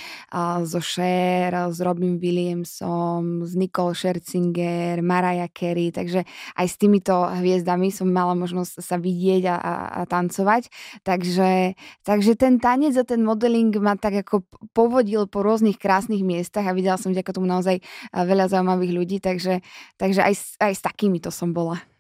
so 0.67 0.83
Cher, 0.83 1.71
s 1.71 1.79
Robin 1.79 2.19
Williamsom, 2.19 3.47
s 3.47 3.55
Nicole 3.55 3.95
Scherzinger, 3.95 4.99
Mariah 4.99 5.47
Carey, 5.47 5.95
takže 5.95 6.27
aj 6.59 6.67
s 6.67 6.75
týmito 6.75 7.15
hviezdami 7.15 7.87
som 7.87 8.11
mala 8.11 8.35
možnosť 8.35 8.83
sa 8.83 8.99
vidieť 8.99 9.47
a, 9.47 9.55
a, 9.55 9.73
a 9.95 10.01
tancovať. 10.11 10.67
Takže, 11.07 11.79
takže 12.03 12.35
ten 12.35 12.59
tanec 12.59 12.99
a 12.99 13.07
ten 13.07 13.23
modeling 13.23 13.71
ma 13.79 13.95
tak 13.95 14.27
ako 14.27 14.43
povodil 14.75 15.31
po 15.31 15.39
rôznych 15.39 15.79
krásnych 15.79 16.25
miestach 16.25 16.67
a 16.67 16.75
videla 16.75 16.99
som 16.99 17.15
vďaka 17.15 17.31
tomu 17.31 17.47
naozaj 17.47 17.79
veľa 18.11 18.51
zaujímavých 18.51 18.91
ľudí, 18.91 19.17
takže, 19.21 19.61
takže 19.95 20.21
aj, 20.25 20.33
aj 20.57 20.73
s 20.73 20.81
takými 20.81 21.21
to 21.21 21.29
som 21.29 21.53
bola. 21.53 21.90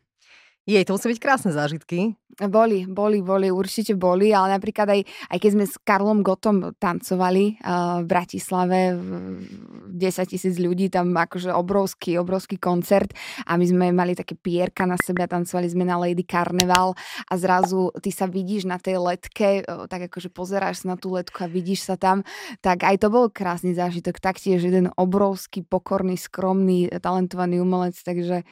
Jej, 0.61 0.85
to 0.85 0.93
musí 0.93 1.09
byť 1.09 1.19
krásne 1.19 1.49
zážitky. 1.49 2.21
Boli, 2.37 2.85
boli, 2.85 3.19
boli, 3.19 3.49
určite 3.49 3.97
boli, 3.97 4.29
ale 4.29 4.55
napríklad 4.55 4.87
aj, 4.93 5.01
aj 5.33 5.37
keď 5.41 5.49
sme 5.51 5.65
s 5.65 5.75
Karlom 5.81 6.21
Gotom 6.21 6.77
tancovali 6.77 7.59
uh, 7.59 8.01
v 8.01 8.05
Bratislave, 8.05 8.93
10 8.93 10.31
tisíc 10.31 10.55
ľudí, 10.61 10.93
tam 10.93 11.11
akože 11.17 11.49
obrovský, 11.51 12.21
obrovský 12.21 12.61
koncert 12.61 13.11
a 13.49 13.57
my 13.57 13.65
sme 13.65 13.85
mali 13.89 14.13
také 14.13 14.37
pierka 14.37 14.85
na 14.85 14.95
sebe 15.01 15.25
a 15.25 15.29
tancovali 15.29 15.65
sme 15.65 15.83
na 15.83 15.97
Lady 15.97 16.23
Carnival 16.23 16.93
a 17.25 17.33
zrazu 17.35 17.91
ty 17.99 18.13
sa 18.13 18.29
vidíš 18.29 18.69
na 18.69 18.77
tej 18.77 19.01
letke, 19.01 19.65
uh, 19.65 19.89
tak 19.89 20.13
akože 20.13 20.29
pozeráš 20.29 20.85
sa 20.85 20.93
na 20.93 20.97
tú 20.97 21.17
letku 21.17 21.41
a 21.41 21.51
vidíš 21.51 21.89
sa 21.89 21.95
tam, 21.97 22.21
tak 22.61 22.85
aj 22.85 23.01
to 23.01 23.09
bol 23.09 23.33
krásny 23.33 23.73
zážitok, 23.73 24.21
taktiež 24.21 24.61
jeden 24.61 24.93
obrovský, 24.93 25.65
pokorný, 25.65 26.21
skromný, 26.21 26.89
talentovaný 27.01 27.59
umelec, 27.59 27.97
takže 27.97 28.45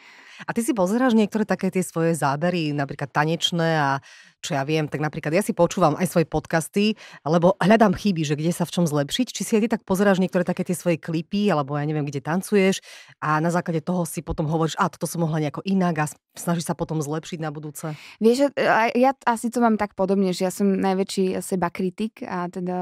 a 0.48 0.50
ty 0.56 0.62
si 0.64 0.72
pozeráš 0.72 1.18
niektoré 1.18 1.44
také 1.44 1.74
tie 1.74 1.84
svoje 1.84 2.16
zábery, 2.16 2.72
napríklad 2.72 3.12
tanečné 3.12 3.80
a 3.80 3.90
čo 4.40 4.56
ja 4.56 4.64
viem, 4.64 4.88
tak 4.88 5.04
napríklad 5.04 5.36
ja 5.36 5.44
si 5.44 5.52
počúvam 5.52 6.00
aj 6.00 6.08
svoje 6.08 6.28
podcasty, 6.28 6.96
lebo 7.28 7.60
hľadám 7.60 7.92
chyby, 7.96 8.24
že 8.24 8.36
kde 8.40 8.56
sa 8.56 8.64
v 8.64 8.74
čom 8.74 8.86
zlepšiť. 8.88 9.28
Či 9.36 9.42
si 9.44 9.52
aj 9.60 9.62
ty 9.64 9.70
tak 9.76 9.84
pozeráš 9.84 10.24
niektoré 10.24 10.48
také 10.48 10.64
tie 10.64 10.76
svoje 10.76 10.96
klipy, 10.96 11.52
alebo 11.52 11.76
ja 11.76 11.84
neviem, 11.84 12.08
kde 12.08 12.24
tancuješ 12.24 12.80
a 13.20 13.44
na 13.44 13.52
základe 13.52 13.84
toho 13.84 14.08
si 14.08 14.24
potom 14.24 14.48
hovoríš, 14.48 14.80
a 14.80 14.88
toto 14.88 15.06
som 15.06 15.28
mohla 15.28 15.44
nejako 15.44 15.60
inak 15.68 15.96
a 16.00 16.06
snažíš 16.40 16.72
sa 16.72 16.76
potom 16.76 17.04
zlepšiť 17.04 17.40
na 17.44 17.52
budúce. 17.52 17.92
Vieš, 18.24 18.56
ja 18.96 19.12
asi 19.28 19.52
to 19.52 19.60
mám 19.60 19.76
tak 19.76 19.94
podobne, 19.94 20.32
že 20.32 20.48
ja 20.48 20.52
som 20.56 20.72
najväčší 20.72 21.44
seba 21.44 21.68
kritik 21.68 22.24
a 22.24 22.48
teda 22.48 22.78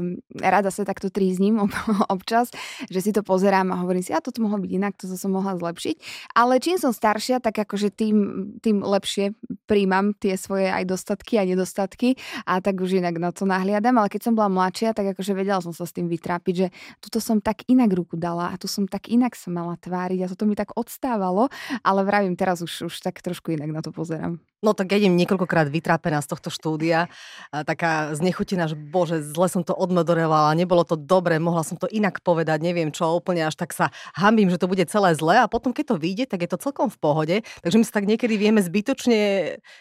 um, 0.00 0.16
rada 0.40 0.72
sa 0.72 0.88
takto 0.88 1.12
trízním 1.12 1.60
občas, 2.14 2.48
že 2.88 3.00
si 3.04 3.10
to 3.12 3.20
pozerám 3.20 3.68
a 3.76 3.80
hovorím 3.84 4.00
si, 4.00 4.16
a 4.16 4.24
toto 4.24 4.40
mohlo 4.40 4.56
byť 4.64 4.72
inak, 4.72 4.96
toto 4.96 5.20
som 5.20 5.36
mohla 5.36 5.60
zlepšiť. 5.60 5.96
Ale 6.32 6.56
čím 6.64 6.80
som 6.80 6.96
staršia, 6.96 7.44
tak 7.44 7.60
akože 7.60 7.92
tým, 7.92 8.16
tým 8.64 8.80
lepšie 8.80 9.36
príjmam 9.68 10.16
tie 10.16 10.40
svoje 10.40 10.72
aj 10.72 10.93
dostatky 10.94 11.42
a 11.42 11.44
nedostatky 11.44 12.14
a 12.46 12.62
tak 12.62 12.78
už 12.78 13.02
inak 13.02 13.18
na 13.18 13.34
to 13.34 13.42
nahliadam, 13.42 13.98
ale 13.98 14.06
keď 14.06 14.30
som 14.30 14.32
bola 14.38 14.46
mladšia, 14.46 14.94
tak 14.94 15.18
akože 15.18 15.34
vedela 15.34 15.58
som 15.58 15.74
sa 15.74 15.82
s 15.82 15.92
tým 15.92 16.06
vytrápiť, 16.06 16.54
že 16.54 16.66
tuto 17.02 17.18
som 17.18 17.42
tak 17.42 17.66
inak 17.66 17.90
ruku 17.90 18.14
dala 18.14 18.54
a 18.54 18.54
tu 18.54 18.70
som 18.70 18.86
tak 18.86 19.10
inak 19.10 19.34
sa 19.34 19.50
mala 19.50 19.74
tváriť 19.82 20.24
a 20.24 20.30
toto 20.30 20.46
mi 20.46 20.54
tak 20.54 20.70
odstávalo, 20.78 21.50
ale 21.82 22.00
vravím, 22.06 22.38
teraz 22.38 22.62
už, 22.62 22.86
už 22.86 22.94
tak 23.02 23.18
trošku 23.18 23.50
inak 23.58 23.74
na 23.74 23.82
to 23.82 23.90
pozerám. 23.90 24.38
No 24.64 24.72
tak 24.72 24.96
ja 24.96 24.96
idem 24.96 25.12
niekoľkokrát 25.20 25.68
vytrápená 25.68 26.24
z 26.24 26.32
tohto 26.32 26.48
štúdia, 26.48 27.12
taká 27.52 28.16
znechutená, 28.16 28.64
že 28.64 28.74
bože, 28.74 29.20
zle 29.20 29.52
som 29.52 29.60
to 29.60 29.76
odmoderovala, 29.76 30.56
nebolo 30.56 30.88
to 30.88 30.96
dobre, 30.96 31.36
mohla 31.36 31.60
som 31.60 31.76
to 31.76 31.84
inak 31.92 32.24
povedať, 32.24 32.64
neviem 32.64 32.88
čo, 32.88 33.12
úplne 33.12 33.44
až 33.44 33.60
tak 33.60 33.76
sa 33.76 33.92
hambím, 34.16 34.48
že 34.48 34.56
to 34.56 34.64
bude 34.64 34.80
celé 34.88 35.12
zle 35.12 35.36
a 35.36 35.46
potom 35.46 35.76
keď 35.76 35.92
to 35.92 35.96
vyjde, 36.00 36.24
tak 36.32 36.40
je 36.40 36.48
to 36.48 36.56
celkom 36.56 36.88
v 36.88 36.96
pohode, 36.96 37.36
takže 37.60 37.76
my 37.76 37.84
sa 37.84 37.92
tak 38.00 38.08
niekedy 38.08 38.40
vieme 38.40 38.64
zbytočne 38.64 39.20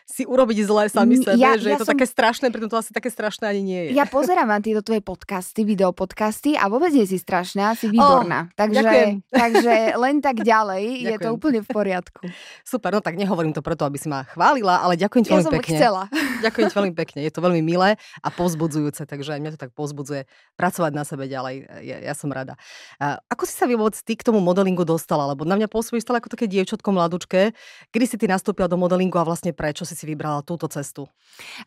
si 0.03 0.23
urobiť 0.27 0.57
zle 0.67 0.83
sami 0.91 1.15
sebe, 1.21 1.39
ja, 1.39 1.55
že 1.55 1.71
ja 1.71 1.79
je 1.79 1.81
to 1.81 1.87
som... 1.87 1.93
také 1.95 2.05
strašné, 2.09 2.51
preto 2.51 2.67
to 2.67 2.75
asi 2.75 2.91
také 2.91 3.07
strašné 3.07 3.47
ani 3.47 3.61
nie 3.63 3.81
je. 3.87 3.89
Ja 3.95 4.03
pozerám 4.03 4.51
na 4.51 4.59
tieto 4.59 4.83
tvoje 4.83 4.99
podcasty, 4.99 5.63
videopodcasty 5.63 6.59
a 6.59 6.67
vôbec 6.67 6.91
nie 6.91 7.05
si 7.05 7.21
strašná, 7.21 7.77
si 7.77 7.87
výborná. 7.87 8.49
Oh, 8.49 8.55
takže, 8.57 9.21
takže 9.31 9.95
len 9.95 10.19
tak 10.19 10.41
ďalej 10.41 10.83
ďakujem. 10.83 11.11
je 11.13 11.17
to 11.21 11.29
úplne 11.29 11.59
v 11.61 11.69
poriadku. 11.69 12.21
Super, 12.65 12.97
no 12.97 12.99
tak 13.05 13.15
nehovorím 13.15 13.53
to 13.53 13.61
preto, 13.61 13.85
aby 13.85 14.01
si 14.01 14.09
ma 14.09 14.25
chválila, 14.25 14.72
chcela, 14.73 14.89
ale 14.89 14.93
ďakujem 14.97 15.23
ti 15.23 15.29
ja 15.29 15.35
veľmi 15.37 15.45
som 15.45 15.53
pekne. 15.53 15.77
chcela. 15.77 16.01
Ďakujem 16.45 16.65
ti 16.67 16.75
veľmi 16.75 16.95
pekne, 16.97 17.19
je 17.23 17.31
to 17.31 17.39
veľmi 17.39 17.61
milé 17.63 17.89
a 18.19 18.27
povzbudzujúce, 18.33 19.07
takže 19.07 19.39
mňa 19.39 19.55
to 19.55 19.59
tak 19.61 19.71
povzbudzuje 19.71 20.27
pracovať 20.59 20.91
na 20.91 21.03
sebe 21.07 21.29
ďalej. 21.29 21.55
Ja, 21.85 21.97
ja 22.03 22.13
som 22.17 22.33
rada. 22.33 22.59
A 22.99 23.21
ako 23.31 23.47
si 23.47 23.53
sa 23.55 23.69
vôbec 23.69 23.95
ty 24.03 24.19
k 24.19 24.25
tomu 24.25 24.43
modelingu 24.43 24.83
dostala? 24.83 25.29
Lebo 25.31 25.47
na 25.47 25.55
mňa 25.55 25.71
pôsobíš 25.71 26.03
stále 26.03 26.19
ako 26.19 26.33
také 26.33 26.51
dievčatko 26.51 26.89
mladučké. 26.91 27.55
Kedy 27.95 28.05
si 28.07 28.15
ty 28.19 28.25
nastúpila 28.27 28.67
do 28.67 28.75
modelingu 28.75 29.15
a 29.19 29.23
vlastne 29.23 29.55
prečo 29.55 29.87
si 29.87 29.95
si 29.95 30.03
vybrala 30.03 30.43
túto 30.43 30.67
cestu? 30.67 31.07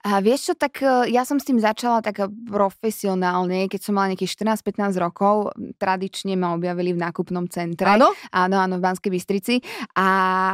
A 0.05 0.21
vieš 0.23 0.53
čo, 0.53 0.55
tak 0.55 0.79
e, 0.85 1.11
ja 1.11 1.27
som 1.27 1.41
s 1.41 1.47
tým 1.49 1.59
začala 1.59 2.05
tak 2.05 2.29
profesionálne, 2.47 3.67
keď 3.67 3.81
som 3.81 3.99
mala 3.99 4.13
nejakých 4.15 4.45
14-15 4.61 4.97
rokov. 5.01 5.53
Tradične 5.77 6.39
ma 6.39 6.55
objavili 6.55 6.95
v 6.95 7.01
nákupnom 7.03 7.49
centre. 7.51 7.89
Áno? 7.89 8.13
Áno, 8.31 8.57
áno, 8.61 8.75
v 8.79 8.83
Banskej 8.85 9.11
Bystrici. 9.11 9.55
A, 9.99 10.09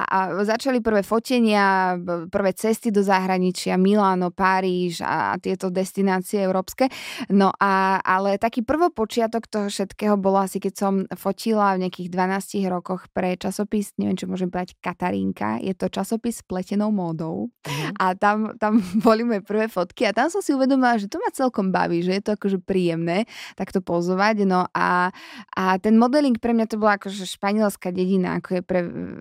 a 0.07 0.19
začali 0.43 0.81
prvé 0.83 1.05
fotenia, 1.05 1.95
prvé 2.33 2.42
prvé 2.43 2.59
cesty 2.59 2.91
do 2.91 3.07
zahraničia, 3.07 3.79
Miláno, 3.79 4.35
Paríž 4.35 4.99
a 5.07 5.39
tieto 5.39 5.71
destinácie 5.71 6.43
európske. 6.43 6.91
No 7.31 7.55
a, 7.55 8.03
ale 8.03 8.35
taký 8.35 8.67
prvopočiatok 8.67 9.47
toho 9.47 9.71
všetkého 9.71 10.19
bolo 10.19 10.43
asi, 10.43 10.59
keď 10.59 10.75
som 10.75 11.07
fotila 11.15 11.79
v 11.79 11.87
nejakých 11.87 12.11
12 12.11 12.67
rokoch 12.67 13.07
pre 13.15 13.39
časopis, 13.39 13.95
neviem, 13.95 14.19
čo 14.19 14.27
môžem 14.27 14.51
povedať, 14.51 14.75
Katarínka. 14.83 15.63
Je 15.63 15.71
to 15.79 15.87
časopis 15.87 16.33
s 16.33 16.47
pletenou 16.47 16.91
módou. 16.91 17.55
Mm. 17.63 17.95
A 17.95 18.05
tam, 18.19 18.59
tam 18.59 18.83
boli 19.07 19.23
moje 19.23 19.47
prvé 19.47 19.71
fotky 19.71 20.11
a 20.11 20.11
tam 20.11 20.27
som 20.27 20.43
si 20.43 20.51
uvedomila, 20.51 20.99
že 20.99 21.07
to 21.07 21.23
ma 21.23 21.31
celkom 21.31 21.71
baví, 21.71 22.03
že 22.03 22.19
je 22.19 22.23
to 22.27 22.35
akože 22.35 22.59
príjemné 22.59 23.31
takto 23.55 23.79
pozovať. 23.79 24.51
No 24.51 24.67
a, 24.75 25.15
a 25.55 25.65
ten 25.79 25.95
modeling 25.95 26.35
pre 26.43 26.59
mňa 26.59 26.67
to 26.67 26.83
bola 26.83 26.99
akože 26.99 27.23
španielská 27.23 27.95
dedina, 27.95 28.43
ako 28.43 28.59
je 28.59 28.63
pre 28.67 28.81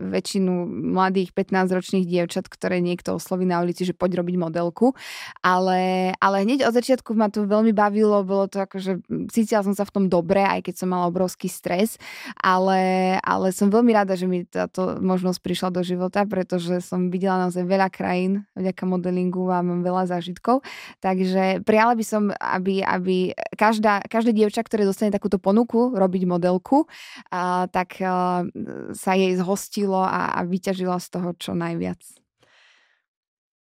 väčšinu 0.10 0.66
mladých 0.90 1.38
15-ročných 1.38 2.10
dievčat, 2.10 2.50
ktoré 2.50 2.82
niekto 2.82 3.01
to 3.04 3.18
osloví 3.18 3.46
na 3.46 3.62
ulici, 3.62 3.86
že 3.86 3.98
poď 3.98 4.22
robiť 4.22 4.36
modelku. 4.38 4.94
Ale, 5.42 6.14
ale 6.18 6.36
hneď 6.46 6.70
od 6.70 6.74
začiatku 6.74 7.14
ma 7.14 7.28
to 7.28 7.46
veľmi 7.46 7.74
bavilo, 7.74 8.24
bolo 8.24 8.46
to 8.48 8.64
že 8.78 9.02
cítila 9.34 9.66
som 9.66 9.76
sa 9.76 9.84
v 9.84 9.94
tom 9.94 10.06
dobre, 10.08 10.42
aj 10.46 10.70
keď 10.70 10.76
som 10.86 10.88
mala 10.94 11.10
obrovský 11.10 11.50
stres, 11.52 11.98
ale, 12.40 13.18
ale 13.22 13.52
som 13.52 13.74
veľmi 13.74 13.92
rada, 13.92 14.14
že 14.14 14.30
mi 14.30 14.46
táto 14.46 15.02
možnosť 15.02 15.40
prišla 15.42 15.70
do 15.74 15.82
života, 15.82 16.24
pretože 16.24 16.80
som 16.86 17.10
videla 17.10 17.48
naozaj 17.48 17.66
veľa 17.66 17.90
krajín 17.90 18.46
vďaka 18.54 18.84
modelingu 18.86 19.50
a 19.50 19.66
mám 19.66 19.82
veľa 19.82 20.08
zážitkov. 20.08 20.62
Takže 21.02 21.66
prijala 21.66 21.98
by 21.98 22.06
som, 22.06 22.24
aby, 22.38 22.86
aby 22.86 23.34
každá, 23.58 24.06
každé 24.06 24.36
dievča, 24.36 24.62
ktoré 24.64 24.86
dostane 24.86 25.12
takúto 25.12 25.42
ponuku 25.42 25.94
robiť 25.96 26.24
modelku, 26.30 26.86
a, 27.34 27.66
tak 27.68 28.00
a, 28.02 28.46
sa 28.94 29.12
jej 29.18 29.34
zhostilo 29.38 30.02
a, 30.02 30.38
a 30.38 30.40
vyťažila 30.46 30.98
z 31.02 31.08
toho 31.10 31.30
čo 31.38 31.52
najviac. 31.58 32.21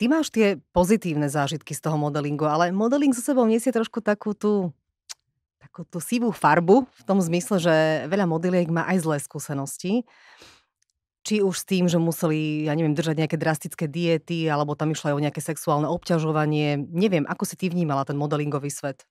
Ty 0.00 0.09
máš 0.09 0.33
tie 0.33 0.57
pozitívne 0.73 1.28
zážitky 1.28 1.76
z 1.76 1.85
toho 1.85 2.00
modelingu, 2.00 2.49
ale 2.49 2.73
modeling 2.73 3.12
so 3.12 3.21
sebou 3.21 3.45
nesie 3.45 3.69
trošku 3.69 4.00
takú 4.00 4.33
tú, 4.33 4.73
takú 5.61 5.85
tú 5.85 6.00
sivú 6.00 6.33
farbu, 6.33 6.88
v 6.88 7.02
tom 7.04 7.21
zmysle, 7.21 7.61
že 7.61 7.75
veľa 8.09 8.25
modeliek 8.25 8.73
má 8.73 8.88
aj 8.88 9.04
zlé 9.04 9.16
skúsenosti. 9.21 10.09
Či 11.21 11.45
už 11.45 11.52
s 11.52 11.69
tým, 11.69 11.85
že 11.85 12.00
museli, 12.00 12.64
ja 12.64 12.73
neviem, 12.73 12.97
držať 12.97 13.21
nejaké 13.21 13.37
drastické 13.37 13.85
diety, 13.92 14.49
alebo 14.49 14.73
tam 14.73 14.97
išlo 14.97 15.12
aj 15.12 15.16
o 15.21 15.25
nejaké 15.28 15.45
sexuálne 15.45 15.85
obťažovanie. 15.85 16.80
Neviem, 16.80 17.28
ako 17.28 17.45
si 17.45 17.61
ty 17.61 17.69
vnímala 17.69 18.09
ten 18.09 18.16
modelingový 18.16 18.73
svet? 18.73 19.04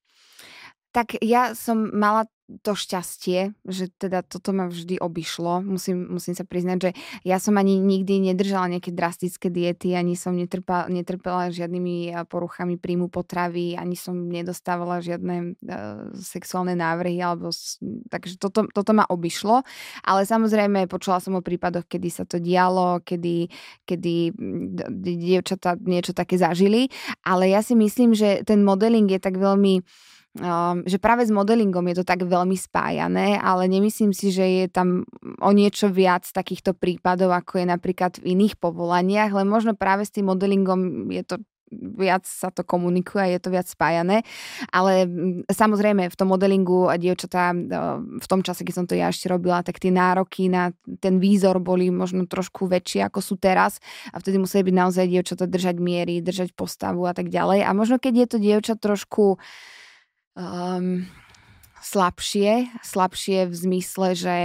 Tak 0.89 1.22
ja 1.22 1.53
som 1.53 1.93
mala 1.93 2.25
to 2.65 2.74
šťastie, 2.74 3.53
že 3.62 3.94
teda 3.94 4.25
toto 4.25 4.50
ma 4.51 4.65
vždy 4.65 4.98
obišlo. 4.98 5.62
Musím, 5.62 6.18
musím 6.18 6.34
sa 6.34 6.41
priznať, 6.41 6.77
že 6.82 6.91
ja 7.22 7.38
som 7.38 7.53
ani 7.62 7.77
nikdy 7.77 8.34
nedržala 8.34 8.65
nejaké 8.74 8.89
drastické 8.89 9.53
diety, 9.53 9.94
ani 9.94 10.18
som 10.18 10.34
netrpela, 10.34 10.89
netrpela 10.89 11.53
žiadnymi 11.53 12.18
poruchami 12.25 12.82
príjmu 12.82 13.13
potravy, 13.13 13.77
ani 13.77 13.94
som 13.94 14.18
nedostávala 14.18 15.00
žiadne 15.06 15.53
uh, 15.53 16.10
sexuálne 16.18 16.74
návrhy, 16.74 17.22
alebo, 17.22 17.53
takže 18.10 18.41
toto, 18.41 18.65
toto 18.74 18.91
ma 18.98 19.06
obišlo. 19.06 19.62
Ale 20.01 20.25
samozrejme 20.25 20.89
počula 20.89 21.22
som 21.22 21.38
o 21.38 21.46
prípadoch, 21.46 21.86
kedy 21.86 22.10
sa 22.10 22.25
to 22.25 22.41
dialo, 22.41 23.06
kedy, 23.06 23.46
kedy 23.86 24.34
dievčatá 24.89 25.77
niečo 25.77 26.18
také 26.18 26.41
zažili, 26.41 26.89
ale 27.22 27.53
ja 27.53 27.62
si 27.62 27.77
myslím, 27.77 28.18
že 28.18 28.41
ten 28.41 28.65
modeling 28.65 29.06
je 29.06 29.22
tak 29.22 29.38
veľmi 29.38 29.86
že 30.86 30.98
práve 31.02 31.26
s 31.26 31.34
modelingom 31.34 31.82
je 31.90 31.96
to 32.02 32.06
tak 32.06 32.22
veľmi 32.22 32.54
spájané, 32.54 33.42
ale 33.42 33.66
nemyslím 33.66 34.14
si, 34.14 34.30
že 34.30 34.46
je 34.46 34.66
tam 34.70 35.10
o 35.42 35.52
niečo 35.52 35.90
viac 35.90 36.30
takýchto 36.30 36.78
prípadov, 36.78 37.34
ako 37.34 37.66
je 37.66 37.66
napríklad 37.66 38.22
v 38.22 38.38
iných 38.38 38.62
povolaniach, 38.62 39.34
len 39.34 39.50
možno 39.50 39.74
práve 39.74 40.06
s 40.06 40.14
tým 40.14 40.30
modelingom 40.30 41.10
je 41.10 41.24
to 41.26 41.36
viac 41.72 42.26
sa 42.26 42.50
to 42.50 42.66
komunikuje 42.66 43.38
je 43.38 43.40
to 43.40 43.54
viac 43.54 43.70
spájané. 43.70 44.26
Ale 44.74 45.06
samozrejme 45.50 46.10
v 46.10 46.18
tom 46.18 46.34
modelingu 46.34 46.90
dievčatá 46.98 47.54
v 47.54 48.26
tom 48.26 48.42
čase, 48.42 48.66
keď 48.66 48.74
som 48.74 48.86
to 48.90 48.98
ja 48.98 49.14
ešte 49.14 49.30
robila, 49.30 49.62
tak 49.62 49.78
tie 49.78 49.94
nároky 49.94 50.50
na 50.50 50.74
ten 50.98 51.22
výzor 51.22 51.62
boli 51.62 51.94
možno 51.94 52.26
trošku 52.26 52.66
väčšie 52.66 53.06
ako 53.06 53.20
sú 53.22 53.38
teraz 53.38 53.78
a 54.10 54.18
vtedy 54.18 54.42
museli 54.42 54.66
byť 54.66 54.76
naozaj 54.76 55.06
dievčatá 55.06 55.46
držať 55.46 55.78
miery, 55.78 56.26
držať 56.26 56.58
postavu 56.58 57.06
a 57.06 57.14
tak 57.14 57.30
ďalej. 57.30 57.62
A 57.66 57.70
možno 57.78 58.02
keď 58.02 58.14
je 58.26 58.28
to 58.28 58.38
dievča 58.42 58.74
trošku 58.74 59.38
um, 60.36 61.08
slabšie, 61.80 62.68
slabšie 62.84 63.48
v 63.48 63.56
zmysle, 63.56 64.08
že 64.14 64.38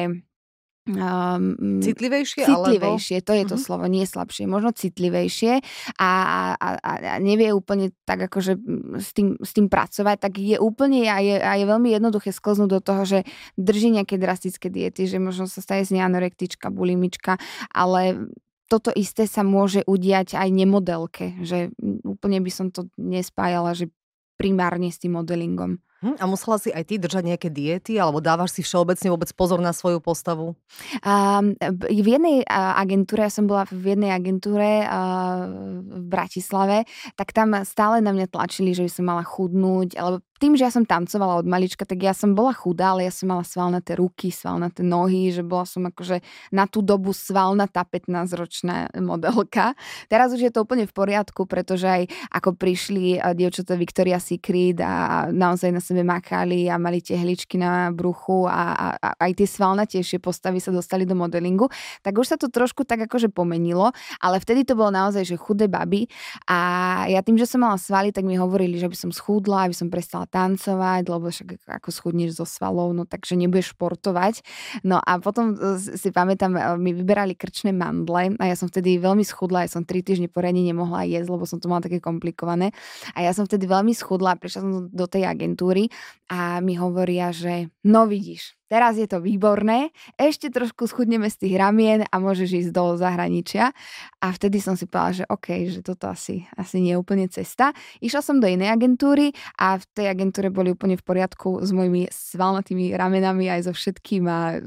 Um, 0.85 1.81
citlivejšie? 1.81 2.45
Citlivejšie, 2.45 3.17
alebo... 3.25 3.25
to 3.25 3.33
je 3.33 3.45
to 3.49 3.57
uh-huh. 3.57 3.64
slovo, 3.64 3.88
nie 3.88 4.05
slabšie, 4.05 4.45
možno 4.45 4.76
citlivejšie 4.76 5.64
a, 5.97 6.12
a, 6.61 6.69
a 6.76 6.93
nevie 7.25 7.57
úplne 7.57 7.97
tak 8.05 8.29
akože 8.29 8.61
s 9.00 9.17
tým, 9.17 9.41
s 9.41 9.57
tým 9.57 9.73
pracovať, 9.73 10.29
tak 10.29 10.37
je 10.37 10.61
úplne 10.61 11.09
a 11.09 11.25
je, 11.25 11.41
a 11.41 11.57
je 11.57 11.64
veľmi 11.64 11.88
jednoduché 11.88 12.37
sklznúť 12.37 12.69
do 12.69 12.81
toho, 12.85 13.09
že 13.09 13.19
drží 13.57 13.97
nejaké 13.97 14.21
drastické 14.21 14.69
diety, 14.69 15.09
že 15.09 15.17
možno 15.17 15.49
sa 15.49 15.64
stane 15.64 15.88
z 15.88 15.97
nej 15.97 16.05
anorektička, 16.05 16.69
bulimička, 16.69 17.41
ale 17.73 18.29
toto 18.69 18.93
isté 18.93 19.25
sa 19.25 19.41
môže 19.41 19.88
udiať 19.88 20.37
aj 20.37 20.49
nemodelke, 20.53 21.41
že 21.49 21.73
úplne 22.05 22.45
by 22.45 22.50
som 22.53 22.69
to 22.69 22.93
nespájala, 23.00 23.73
že 23.73 23.88
primárne 24.35 24.91
s 24.91 24.99
tým 24.99 25.19
modelingom. 25.19 25.79
Hm, 26.04 26.20
a 26.20 26.25
musela 26.28 26.61
si 26.61 26.68
aj 26.68 26.84
ty 26.84 27.00
držať 27.00 27.25
nejaké 27.25 27.49
diety, 27.49 27.96
alebo 27.96 28.20
dávaš 28.20 28.52
si 28.52 28.61
všeobecne 28.61 29.08
vôbec 29.08 29.32
pozor 29.32 29.56
na 29.56 29.73
svoju 29.73 30.04
postavu? 30.04 30.52
Um, 31.00 31.56
v 31.80 32.06
jednej 32.12 32.44
agentúre, 32.52 33.25
ja 33.25 33.32
som 33.32 33.49
bola 33.49 33.64
v 33.73 33.96
jednej 33.96 34.12
agentúre 34.12 34.84
uh, 34.84 35.49
v 35.80 36.04
Bratislave, 36.04 36.84
tak 37.16 37.32
tam 37.32 37.56
stále 37.64 38.04
na 38.04 38.12
mňa 38.12 38.28
tlačili, 38.28 38.76
že 38.76 38.84
by 38.84 38.90
som 38.92 39.04
mala 39.08 39.25
chudnúť, 39.25 39.96
alebo 39.96 40.20
tým, 40.44 40.61
že 40.61 40.66
ja 40.66 40.73
som 40.75 40.84
tancovala 40.84 41.40
od 41.40 41.49
malička, 41.49 41.87
tak 41.88 42.04
ja 42.04 42.12
som 42.12 42.37
bola 42.37 42.52
chudá, 42.52 42.92
ale 42.92 43.08
ja 43.08 43.12
som 43.14 43.32
mala 43.32 43.46
svalnaté 43.46 43.96
ruky, 43.96 44.28
svalnaté 44.28 44.84
nohy, 44.84 45.32
že 45.32 45.40
bola 45.40 45.64
som 45.64 45.87
akože 45.87 46.20
na 46.50 46.68
tú 46.68 46.84
dobu 46.84 47.14
svalnatá 47.14 47.87
15-ročná 47.87 48.92
modelka. 49.00 49.73
Teraz 50.11 50.37
už 50.37 50.44
je 50.44 50.52
to 50.52 50.66
úplne 50.66 50.84
v 50.84 50.92
poriadku, 50.92 51.46
pretože 51.49 51.87
aj 51.88 52.02
ako 52.34 52.61
prišli 52.61 53.23
dievčatá 53.32 53.78
Victoria 53.78 54.18
Secret 54.18 54.82
a 54.84 55.30
naozaj 55.32 55.70
na 55.70 55.80
makali 56.02 56.66
a 56.66 56.80
mali 56.80 56.98
tie 57.04 57.20
hličky 57.20 57.60
na 57.60 57.92
bruchu 57.92 58.48
a, 58.48 58.74
a, 58.74 58.86
a 58.98 59.08
aj 59.28 59.32
tie 59.38 59.46
svalnatejšie 59.46 60.18
postavy 60.18 60.58
sa 60.58 60.72
dostali 60.72 61.04
do 61.04 61.14
modelingu, 61.14 61.68
tak 62.00 62.16
už 62.16 62.34
sa 62.34 62.36
to 62.40 62.48
trošku 62.48 62.82
tak 62.88 63.04
akože 63.06 63.30
pomenilo, 63.30 63.92
ale 64.18 64.36
vtedy 64.40 64.64
to 64.64 64.74
bolo 64.74 64.90
naozaj, 64.90 65.22
že 65.22 65.36
chudé 65.36 65.68
baby 65.68 66.08
a 66.48 66.58
ja 67.06 67.20
tým, 67.20 67.36
že 67.36 67.44
som 67.44 67.60
mala 67.62 67.76
svaly, 67.76 68.10
tak 68.10 68.24
mi 68.24 68.40
hovorili, 68.40 68.80
že 68.80 68.88
by 68.88 68.96
som 68.96 69.10
schudla, 69.12 69.68
aby 69.68 69.76
som 69.76 69.92
prestala 69.92 70.24
tancovať, 70.24 71.04
lebo 71.06 71.28
však 71.28 71.68
ako 71.68 71.88
schudneš 71.92 72.40
zo 72.40 72.46
svalov, 72.48 72.96
no 72.96 73.04
takže 73.04 73.36
nebudeš 73.36 73.76
športovať. 73.76 74.40
No 74.86 75.02
a 75.02 75.20
potom 75.20 75.52
e, 75.52 75.76
si 75.76 76.08
pamätám, 76.08 76.56
e, 76.56 76.60
mi 76.80 76.96
vyberali 76.96 77.36
krčné 77.36 77.74
mandle 77.74 78.32
a 78.38 78.44
ja 78.48 78.56
som 78.56 78.70
vtedy 78.70 78.96
veľmi 78.96 79.26
schudla, 79.26 79.66
ja 79.66 79.70
som 79.70 79.84
tri 79.84 80.00
týždne 80.00 80.32
poriadne 80.32 80.64
nemohla 80.64 81.04
jesť, 81.04 81.28
lebo 81.28 81.44
som 81.44 81.58
to 81.60 81.68
mala 81.68 81.84
také 81.84 82.00
komplikované. 82.00 82.72
A 83.12 83.26
ja 83.26 83.36
som 83.36 83.44
vtedy 83.44 83.68
veľmi 83.68 83.92
schudla, 83.92 84.38
prišla 84.38 84.60
som 84.62 84.72
do 84.88 85.06
tej 85.10 85.28
agentúry 85.28 85.84
a 86.31 86.59
mi 86.64 86.76
hovoria, 86.76 87.31
že 87.33 87.69
no 87.85 88.09
vidíš, 88.09 88.57
teraz 88.64 88.97
je 88.97 89.07
to 89.07 89.21
výborné, 89.21 89.93
ešte 90.19 90.50
trošku 90.50 90.88
schudneme 90.88 91.29
z 91.31 91.47
tých 91.47 91.55
ramien 91.61 92.03
a 92.09 92.17
môžeš 92.19 92.50
ísť 92.64 92.71
do 92.75 92.97
zahraničia. 92.99 93.71
A 94.19 94.26
vtedy 94.33 94.59
som 94.59 94.75
si 94.75 94.88
povedala, 94.88 95.21
že 95.21 95.25
OK, 95.31 95.49
že 95.71 95.81
toto 95.85 96.11
asi, 96.11 96.49
asi 96.59 96.81
nie 96.81 96.97
je 96.97 96.99
úplne 96.99 97.29
cesta. 97.31 97.71
Išla 98.03 98.23
som 98.25 98.37
do 98.41 98.49
inej 98.49 98.73
agentúry 98.73 99.31
a 99.61 99.79
v 99.79 99.85
tej 99.94 100.07
agentúre 100.11 100.49
boli 100.51 100.73
úplne 100.73 100.97
v 100.99 101.05
poriadku 101.05 101.62
s 101.62 101.70
mojimi 101.70 102.09
svalnatými 102.09 102.97
ramenami 102.97 103.53
aj 103.53 103.70
so 103.70 103.73
všetkým 103.77 104.25
a 104.27 104.64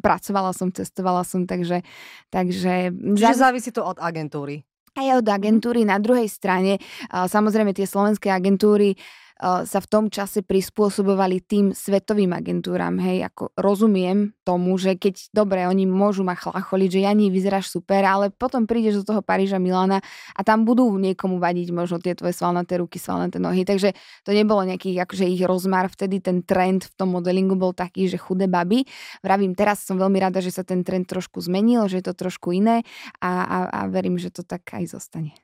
pracovala 0.00 0.50
som, 0.56 0.72
cestovala 0.72 1.22
som, 1.22 1.44
takže... 1.44 1.84
takže 2.32 2.90
Čiže 2.90 3.36
závisí 3.36 3.70
to 3.70 3.84
od 3.84 4.00
agentúry. 4.02 4.64
Aj 4.96 5.20
od 5.20 5.28
agentúry. 5.28 5.84
Na 5.84 6.00
druhej 6.00 6.24
strane, 6.24 6.80
samozrejme 7.12 7.76
tie 7.76 7.84
slovenské 7.84 8.32
agentúry 8.32 8.96
sa 9.40 9.78
v 9.84 9.88
tom 9.88 10.04
čase 10.08 10.40
prispôsobovali 10.40 11.44
tým 11.44 11.76
svetovým 11.76 12.32
agentúram. 12.32 12.96
Hej, 12.96 13.28
ako 13.28 13.52
rozumiem 13.52 14.32
tomu, 14.48 14.80
že 14.80 14.96
keď, 14.96 15.28
dobre, 15.36 15.68
oni 15.68 15.84
môžu 15.84 16.24
ma 16.24 16.32
chlacholiť, 16.32 16.88
že 16.88 17.00
Jani, 17.04 17.28
vyzeráš 17.28 17.68
super, 17.68 18.00
ale 18.08 18.32
potom 18.32 18.64
prídeš 18.64 19.04
do 19.04 19.12
toho 19.12 19.20
Paríža, 19.20 19.60
Milána 19.60 20.00
a 20.32 20.40
tam 20.40 20.64
budú 20.64 20.88
niekomu 20.96 21.36
vadiť 21.36 21.68
možno 21.68 22.00
tie 22.00 22.16
tvoje 22.16 22.32
svalnaté 22.32 22.80
ruky, 22.80 22.96
svalnaté 22.96 23.36
nohy. 23.36 23.68
Takže 23.68 23.92
to 24.24 24.32
nebolo 24.32 24.64
nejaký 24.64 24.96
akože 24.96 25.28
ich 25.28 25.44
rozmar. 25.44 25.92
Vtedy 25.92 26.24
ten 26.24 26.40
trend 26.40 26.88
v 26.88 26.94
tom 26.96 27.12
modelingu 27.12 27.60
bol 27.60 27.76
taký, 27.76 28.08
že 28.08 28.16
chudé 28.16 28.48
baby. 28.48 28.88
Vravím, 29.20 29.52
teraz 29.52 29.84
som 29.84 30.00
veľmi 30.00 30.16
rada, 30.16 30.40
že 30.40 30.48
sa 30.48 30.64
ten 30.64 30.80
trend 30.80 31.04
trošku 31.12 31.44
zmenil, 31.44 31.92
že 31.92 32.00
je 32.00 32.08
to 32.08 32.16
trošku 32.16 32.56
iné 32.56 32.88
a, 33.20 33.44
a, 33.44 33.58
a 33.68 33.80
verím, 33.92 34.16
že 34.16 34.32
to 34.32 34.40
tak 34.40 34.64
aj 34.72 34.88
zostane. 34.88 35.36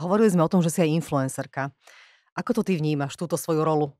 Hovorili 0.00 0.32
sme 0.32 0.44
o 0.44 0.52
tom, 0.52 0.64
že 0.64 0.72
si 0.72 0.80
aj 0.80 0.90
influencerka. 1.04 1.72
Ako 2.32 2.56
to 2.56 2.62
ty 2.64 2.78
vnímaš, 2.78 3.16
túto 3.20 3.36
svoju 3.36 3.62
rolu? 3.64 3.92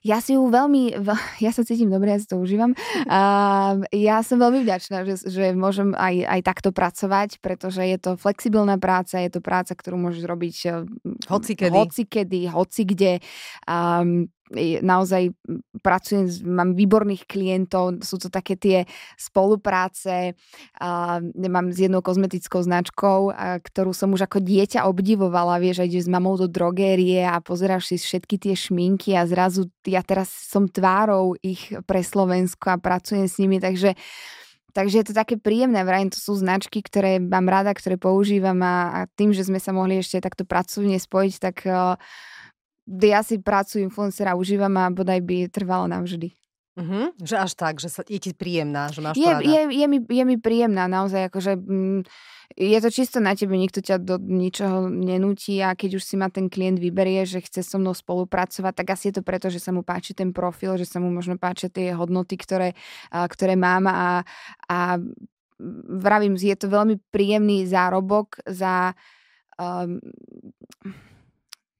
Ja 0.00 0.18
si 0.24 0.34
ju 0.34 0.48
veľmi, 0.48 0.96
ja 1.44 1.50
sa 1.52 1.62
cítim 1.64 1.92
dobre, 1.92 2.16
ja 2.16 2.20
si 2.20 2.28
to 2.28 2.40
užívam. 2.40 2.72
Uh, 3.04 3.84
ja 3.92 4.24
som 4.24 4.40
veľmi 4.40 4.64
vďačná, 4.64 5.04
že, 5.04 5.28
že 5.28 5.52
môžem 5.52 5.92
aj, 5.92 6.24
aj 6.24 6.40
takto 6.44 6.70
pracovať, 6.72 7.38
pretože 7.44 7.84
je 7.84 7.98
to 8.00 8.10
flexibilná 8.16 8.80
práca, 8.80 9.20
je 9.20 9.30
to 9.32 9.40
práca, 9.44 9.76
ktorú 9.76 10.00
môžeš 10.00 10.24
robiť 10.24 10.56
hoci 11.28 11.52
kedy, 11.54 11.76
hoci, 11.76 12.02
kedy, 12.08 12.40
hoci 12.48 12.82
kde. 12.88 13.12
Um, 13.68 14.32
naozaj 14.82 15.32
pracujem, 15.84 16.28
mám 16.44 16.72
výborných 16.72 17.28
klientov, 17.28 18.00
sú 18.02 18.16
to 18.16 18.28
také 18.32 18.56
tie 18.56 18.78
spolupráce, 19.20 20.34
a 20.80 21.20
mám 21.22 21.70
s 21.72 21.78
jednou 21.84 22.00
kozmetickou 22.00 22.64
značkou, 22.64 23.32
ktorú 23.62 23.92
som 23.92 24.12
už 24.14 24.24
ako 24.24 24.40
dieťa 24.40 24.88
obdivovala, 24.88 25.60
vieš, 25.60 25.84
aj 25.84 26.04
s 26.04 26.08
mamou 26.10 26.36
do 26.40 26.48
drogérie 26.48 27.24
a 27.24 27.38
pozeráš 27.44 27.92
si 27.92 27.96
všetky 28.00 28.36
tie 28.40 28.54
šminky 28.56 29.14
a 29.14 29.28
zrazu 29.28 29.68
ja 29.84 30.00
teraz 30.00 30.28
som 30.28 30.68
tvárou 30.68 31.36
ich 31.40 31.72
pre 31.84 32.00
Slovensko 32.04 32.74
a 32.74 32.80
pracujem 32.80 33.28
s 33.28 33.36
nimi, 33.40 33.60
takže 33.60 33.94
Takže 34.78 35.00
je 35.00 35.06
to 35.10 35.14
také 35.16 35.34
príjemné, 35.40 35.82
vrajím, 35.82 36.12
to 36.12 36.22
sú 36.22 36.38
značky, 36.38 36.84
ktoré 36.84 37.18
mám 37.18 37.50
rada, 37.50 37.74
ktoré 37.74 37.98
používam 37.98 38.62
a, 38.62 38.76
a 38.94 39.00
tým, 39.10 39.34
že 39.34 39.42
sme 39.42 39.58
sa 39.58 39.74
mohli 39.74 39.98
ešte 39.98 40.22
takto 40.22 40.46
pracovne 40.46 41.00
spojiť, 41.00 41.34
tak 41.40 41.56
uh, 41.66 41.98
ja 42.88 43.20
si 43.20 43.36
prácu 43.36 43.84
influencera 43.84 44.32
užívam 44.32 44.72
a 44.80 44.88
bodaj 44.88 45.20
by 45.20 45.52
trvalo 45.52 45.84
navždy. 45.84 46.32
Uh-huh, 46.78 47.10
že 47.18 47.34
až 47.34 47.58
tak, 47.58 47.82
že 47.82 47.90
sa, 47.90 48.06
je 48.06 48.22
ti 48.22 48.30
príjemná, 48.30 48.86
že 48.94 49.02
máš 49.02 49.18
je, 49.18 49.26
to 49.26 49.42
je, 49.42 49.60
je, 49.82 49.86
mi, 49.90 49.98
je 49.98 50.22
mi 50.22 50.38
príjemná, 50.38 50.86
naozaj, 50.86 51.26
akože 51.26 51.58
mm, 51.58 52.06
je 52.54 52.78
to 52.78 52.88
čisto 52.94 53.18
na 53.18 53.34
tebe, 53.34 53.58
nikto 53.58 53.82
ťa 53.82 53.98
do 53.98 54.14
ničoho 54.22 54.86
nenúti 54.86 55.58
a 55.58 55.74
keď 55.74 55.98
už 55.98 56.02
si 56.06 56.14
ma 56.14 56.30
ten 56.30 56.46
klient 56.46 56.78
vyberie, 56.78 57.26
že 57.26 57.42
chce 57.42 57.66
so 57.66 57.82
mnou 57.82 57.98
spolupracovať, 57.98 58.72
tak 58.78 58.94
asi 58.94 59.10
je 59.10 59.18
to 59.18 59.26
preto, 59.26 59.50
že 59.50 59.58
sa 59.58 59.74
mu 59.74 59.82
páči 59.82 60.14
ten 60.14 60.30
profil, 60.30 60.78
že 60.78 60.86
sa 60.86 61.02
mu 61.02 61.10
možno 61.10 61.34
páčia 61.34 61.66
tie 61.66 61.90
hodnoty, 61.98 62.38
ktoré, 62.38 62.78
a, 63.10 63.26
ktoré 63.26 63.58
mám 63.58 63.90
a, 63.90 64.22
a 64.70 65.02
vravím, 65.98 66.38
je 66.38 66.54
to 66.54 66.70
veľmi 66.70 67.02
príjemný 67.10 67.66
zárobok 67.66 68.38
za 68.46 68.94
um, 69.58 69.98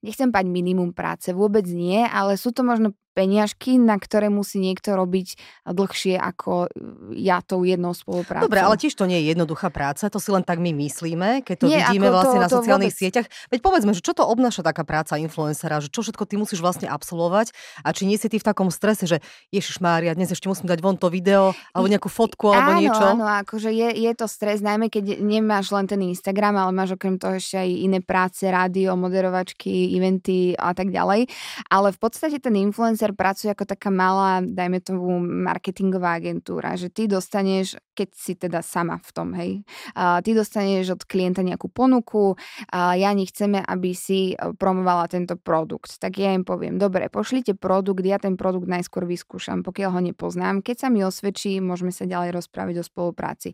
nechcem 0.03 0.31
pať 0.31 0.45
minimum 0.47 0.95
práce, 0.95 1.31
vôbec 1.35 1.65
nie, 1.67 2.03
ale 2.07 2.39
sú 2.39 2.55
to 2.55 2.63
možno 2.63 2.95
peniažky, 3.19 3.75
na 3.75 3.99
ktoré 3.99 4.31
musí 4.31 4.63
niekto 4.63 4.95
robiť 4.95 5.35
dlhšie 5.67 6.15
ako 6.15 6.71
ja 7.11 7.43
tou 7.43 7.67
jednou 7.67 7.91
spoluprácou. 7.91 8.47
Dobre, 8.47 8.63
ale 8.63 8.79
tiež 8.79 8.95
to 8.95 9.03
nie 9.03 9.19
je 9.19 9.35
jednoduchá 9.35 9.67
práca, 9.67 10.07
to 10.07 10.23
si 10.23 10.31
len 10.31 10.47
tak 10.47 10.63
my 10.63 10.71
myslíme, 10.71 11.43
keď 11.43 11.55
to 11.59 11.67
nie, 11.67 11.83
vidíme 11.83 12.07
vlastne 12.07 12.39
to, 12.39 12.43
na 12.47 12.49
sociálnych 12.49 12.95
vôbec... 12.95 13.03
sieťach. 13.03 13.27
Veď 13.51 13.59
povedzme, 13.59 13.91
že 13.91 13.99
čo 13.99 14.15
to 14.15 14.23
obnáša 14.23 14.63
taká 14.63 14.87
práca 14.87 15.19
influencera, 15.19 15.83
že 15.83 15.91
čo 15.91 15.99
všetko 15.99 16.23
ty 16.23 16.39
musíš 16.39 16.63
vlastne 16.63 16.87
absolvovať 16.87 17.51
a 17.83 17.91
či 17.91 18.07
nie 18.07 18.15
si 18.15 18.31
ty 18.31 18.39
v 18.39 18.45
takom 18.47 18.71
strese, 18.71 19.03
že 19.03 19.19
Ježiš 19.51 19.83
Mária, 19.83 20.15
dnes 20.15 20.31
ešte 20.31 20.47
musím 20.47 20.71
dať 20.71 20.79
von 20.79 20.95
to 20.95 21.11
video 21.11 21.51
alebo 21.75 21.91
nejakú 21.91 22.07
fotku 22.07 22.55
alebo 22.55 22.77
áno, 22.77 22.79
niečo. 22.79 23.03
Áno, 23.03 23.25
akože 23.27 23.73
je, 23.73 23.89
je 23.99 24.11
to 24.15 24.31
stres, 24.31 24.63
najmä 24.63 24.87
keď 24.87 25.19
nemáš 25.19 25.75
len 25.75 25.89
ten 25.89 25.99
Instagram, 25.99 26.55
ale 26.55 26.71
máš 26.71 26.95
okrem 26.95 27.19
toho 27.19 27.35
ešte 27.35 27.59
aj 27.59 27.69
iné 27.69 27.99
práce, 27.99 28.47
rádio, 28.47 28.95
moderovačky, 28.95 29.91
eventy 29.97 30.53
a 30.55 30.71
tak 30.71 30.93
ďalej. 30.93 31.27
Ale 31.73 31.91
v 31.91 31.99
podstate 31.99 32.37
ten 32.37 32.53
influencer 32.55 33.08
pracuje 33.13 33.51
ako 33.53 33.65
taká 33.65 33.89
malá, 33.93 34.41
dajme 34.41 34.79
tomu, 34.81 35.19
marketingová 35.19 36.17
agentúra, 36.17 36.75
že 36.75 36.89
ty 36.89 37.05
dostaneš, 37.05 37.77
keď 37.93 38.09
si 38.15 38.33
teda 38.39 38.59
sama 38.63 38.97
v 38.99 39.09
tom, 39.11 39.29
hej, 39.35 39.61
a 39.93 40.23
ty 40.23 40.31
dostaneš 40.31 40.95
od 40.95 41.01
klienta 41.03 41.43
nejakú 41.43 41.67
ponuku, 41.67 42.39
a 42.71 42.95
ja 42.95 43.11
nechceme, 43.11 43.59
aby 43.59 43.91
si 43.91 44.33
e, 44.33 44.35
promovala 44.55 45.09
tento 45.11 45.35
produkt. 45.35 45.99
Tak 45.99 46.15
ja 46.17 46.31
im 46.33 46.47
poviem, 46.47 46.79
dobre, 46.79 47.11
pošlite 47.11 47.55
produkt, 47.55 48.03
ja 48.05 48.17
ten 48.21 48.39
produkt 48.39 48.69
najskôr 48.69 49.03
vyskúšam, 49.03 49.61
pokiaľ 49.65 49.89
ho 49.99 50.01
nepoznám. 50.01 50.61
Keď 50.63 50.75
sa 50.75 50.87
mi 50.87 51.03
osvedčí, 51.03 51.59
môžeme 51.59 51.91
sa 51.91 52.07
ďalej 52.07 52.35
rozprávať 52.35 52.81
o 52.81 52.85
spolupráci. 52.85 53.53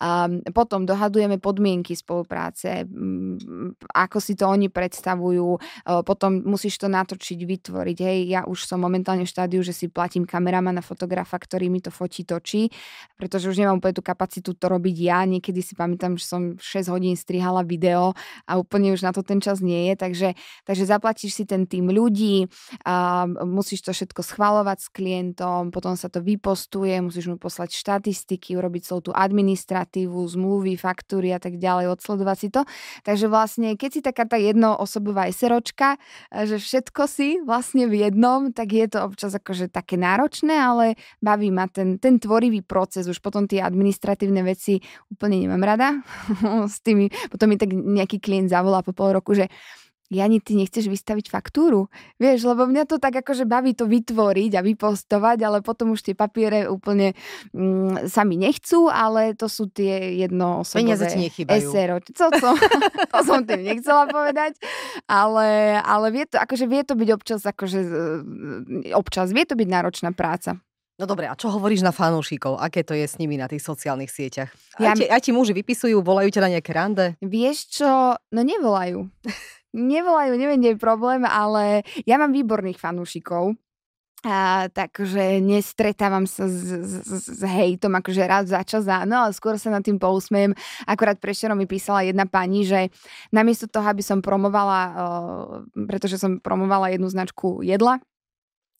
A 0.00 0.30
potom 0.54 0.88
dohadujeme 0.88 1.36
podmienky 1.42 1.94
spolupráce, 1.96 2.86
ako 3.92 4.18
si 4.18 4.34
to 4.38 4.48
oni 4.48 4.72
predstavujú, 4.72 5.48
e, 5.56 5.60
potom 6.02 6.42
musíš 6.44 6.80
to 6.80 6.88
natočiť, 6.88 7.38
vytvoriť. 7.44 7.98
Hej, 8.00 8.18
ja 8.28 8.40
už 8.48 8.64
som 8.64 8.84
momentálne 8.92 9.24
štádiu, 9.24 9.64
že 9.64 9.72
si 9.72 9.88
platím 9.88 10.28
kameramana, 10.28 10.84
fotografa, 10.84 11.40
ktorý 11.40 11.72
mi 11.72 11.80
to 11.80 11.88
fotí, 11.88 12.28
točí, 12.28 12.68
pretože 13.16 13.48
už 13.48 13.56
nemám 13.56 13.80
úplne 13.80 13.96
tú 13.96 14.04
kapacitu 14.04 14.52
to 14.52 14.68
robiť 14.68 14.96
ja. 15.00 15.24
Niekedy 15.24 15.64
si 15.64 15.72
pamätám, 15.72 16.20
že 16.20 16.28
som 16.28 16.60
6 16.60 16.92
hodín 16.92 17.16
strihala 17.16 17.64
video 17.64 18.12
a 18.44 18.60
úplne 18.60 18.92
už 18.92 19.00
na 19.00 19.16
to 19.16 19.24
ten 19.24 19.40
čas 19.40 19.64
nie 19.64 19.88
je, 19.88 19.94
takže, 19.96 20.28
takže 20.68 20.84
zaplatíš 20.84 21.40
si 21.40 21.44
ten 21.48 21.64
tým 21.64 21.88
ľudí, 21.88 22.52
a 22.84 23.24
musíš 23.46 23.86
to 23.86 23.96
všetko 23.96 24.20
schvalovať 24.20 24.78
s 24.82 24.88
klientom, 24.92 25.72
potom 25.72 25.94
sa 25.96 26.10
to 26.10 26.18
vypostuje, 26.20 26.98
musíš 26.98 27.30
mu 27.30 27.38
poslať 27.38 27.72
štatistiky, 27.72 28.58
urobiť 28.58 28.82
celú 28.90 29.00
tú 29.08 29.12
administratívu, 29.14 30.18
zmluvy, 30.18 30.74
faktúry 30.74 31.30
a 31.30 31.38
tak 31.38 31.62
ďalej, 31.62 31.94
odsledovať 31.94 32.36
si 32.36 32.48
to. 32.50 32.66
Takže 33.06 33.30
vlastne, 33.30 33.78
keď 33.78 33.90
si 33.94 34.00
taká 34.02 34.26
tá 34.26 34.34
jednoosobová 34.34 35.30
SROčka, 35.30 35.96
že 36.34 36.58
všetko 36.58 37.02
si 37.06 37.38
vlastne 37.46 37.86
v 37.86 38.10
jednom, 38.10 38.50
tak 38.50 38.71
je 38.72 38.88
to 38.88 38.98
občas 39.04 39.36
akože 39.36 39.68
také 39.68 40.00
náročné, 40.00 40.56
ale 40.56 40.96
baví 41.20 41.52
ma 41.52 41.68
ten, 41.68 42.00
ten 42.00 42.16
tvorivý 42.16 42.64
proces, 42.64 43.04
už 43.04 43.20
potom 43.20 43.44
tie 43.44 43.60
administratívne 43.60 44.40
veci 44.40 44.80
úplne 45.12 45.44
nemám 45.44 45.62
rada. 45.62 46.00
S 46.72 46.80
tými, 46.80 47.12
potom 47.28 47.52
mi 47.52 47.60
tak 47.60 47.72
nejaký 47.72 48.22
klient 48.22 48.48
zavolá 48.48 48.80
po 48.80 48.96
pol 48.96 49.12
roku, 49.12 49.36
že 49.36 49.48
Jani, 50.12 50.44
ty 50.44 50.52
nechceš 50.52 50.92
vystaviť 50.92 51.32
faktúru? 51.32 51.88
Vieš, 52.20 52.44
lebo 52.44 52.68
mňa 52.68 52.84
to 52.84 53.00
tak 53.00 53.24
akože 53.24 53.48
baví 53.48 53.72
to 53.72 53.88
vytvoriť 53.88 54.52
a 54.54 54.60
vypostovať, 54.60 55.38
ale 55.40 55.58
potom 55.64 55.96
už 55.96 56.04
tie 56.04 56.12
papiere 56.12 56.68
úplne 56.68 57.16
mm, 57.56 58.12
sa 58.12 58.28
mi 58.28 58.36
nechcú, 58.36 58.92
ale 58.92 59.32
to 59.32 59.48
sú 59.48 59.72
tie 59.72 60.20
jednoosobové 60.20 60.84
Peniaze 60.84 61.08
ti. 62.04 62.12
Co 62.12 62.28
som, 62.36 62.54
to 63.12 63.18
som 63.24 63.40
tým 63.48 63.64
nechcela 63.64 64.04
povedať, 64.04 64.60
ale, 65.08 65.80
ale 65.80 66.06
vie 66.12 66.24
to, 66.28 66.36
akože 66.36 66.68
vie 66.68 66.84
to 66.84 66.92
byť 66.92 67.08
občas, 67.08 67.40
akože 67.48 67.80
občas, 68.92 69.32
vie 69.32 69.48
to 69.48 69.56
byť 69.56 69.68
náročná 69.72 70.12
práca. 70.12 70.60
No 71.00 71.08
dobre, 71.08 71.24
a 71.24 71.34
čo 71.34 71.48
hovoríš 71.48 71.80
na 71.80 71.90
fanúšikov? 71.90 72.60
Aké 72.60 72.84
to 72.84 72.92
je 72.92 73.08
s 73.08 73.16
nimi 73.16 73.40
na 73.40 73.48
tých 73.48 73.64
sociálnych 73.64 74.12
sieťach? 74.12 74.52
Ja... 74.76 74.92
Aj, 74.92 75.00
ti, 75.00 75.08
aj 75.08 75.20
ti 75.24 75.32
muži 75.32 75.56
vypisujú, 75.56 76.04
volajú 76.04 76.28
ťa 76.28 76.44
na 76.44 76.52
nejaké 76.52 76.70
rande? 76.76 77.06
Vieš 77.24 77.80
čo, 77.80 77.90
no 78.20 78.40
nevolajú. 78.44 79.08
nevolajú, 79.72 80.32
neviem, 80.36 80.60
kde 80.60 80.70
je 80.76 80.80
problém, 80.80 81.24
ale 81.24 81.84
ja 82.04 82.20
mám 82.20 82.32
výborných 82.32 82.80
fanúšikov. 82.80 83.56
A, 84.22 84.70
takže 84.70 85.42
nestretávam 85.42 86.30
sa 86.30 86.46
s, 86.46 86.62
s, 86.70 87.26
s 87.26 87.42
hejtom 87.42 87.90
akože 87.98 88.22
raz 88.22 88.54
za 88.54 88.62
čas 88.62 88.86
áno, 88.86 89.26
ale 89.26 89.34
skôr 89.34 89.58
sa 89.58 89.74
nad 89.74 89.82
tým 89.82 89.98
pousmejem. 89.98 90.54
Akurát 90.86 91.18
prešerom 91.18 91.58
mi 91.58 91.66
písala 91.66 92.06
jedna 92.06 92.22
pani, 92.30 92.62
že 92.62 92.94
namiesto 93.34 93.66
toho, 93.66 93.82
aby 93.82 93.98
som 93.98 94.22
promovala, 94.22 94.80
uh, 94.86 95.66
pretože 95.90 96.22
som 96.22 96.38
promovala 96.38 96.94
jednu 96.94 97.10
značku 97.10 97.66
jedla, 97.66 97.98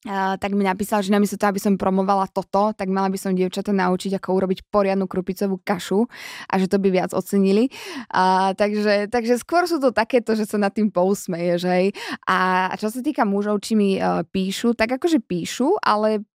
Uh, 0.03 0.35
tak 0.35 0.51
mi 0.51 0.67
napísal, 0.67 0.99
že 0.99 1.15
namiesto 1.15 1.39
toho, 1.39 1.55
aby 1.55 1.63
som 1.63 1.79
promovala 1.79 2.27
toto, 2.27 2.75
tak 2.75 2.91
mala 2.91 3.07
by 3.07 3.15
som 3.15 3.39
dievčata 3.39 3.71
naučiť, 3.71 4.19
ako 4.19 4.35
urobiť 4.35 4.67
poriadnu 4.67 5.07
krupicovú 5.07 5.63
kašu 5.63 6.11
a 6.51 6.59
že 6.59 6.67
to 6.67 6.83
by 6.83 6.91
viac 6.91 7.15
ocenili. 7.15 7.71
Uh, 8.11 8.51
takže, 8.59 9.07
takže 9.07 9.39
skôr 9.39 9.71
sú 9.71 9.79
to 9.79 9.95
takéto, 9.95 10.35
že 10.35 10.51
sa 10.51 10.59
nad 10.59 10.75
tým 10.75 10.91
pousmeje, 10.91 11.63
že 11.63 11.95
A 12.27 12.75
čo 12.75 12.91
sa 12.91 12.99
týka 12.99 13.23
mužov, 13.23 13.63
či 13.63 13.79
mi 13.79 13.95
uh, 13.95 14.27
píšu, 14.27 14.75
tak 14.75 14.99
akože 14.99 15.23
píšu, 15.23 15.79
ale 15.79 16.27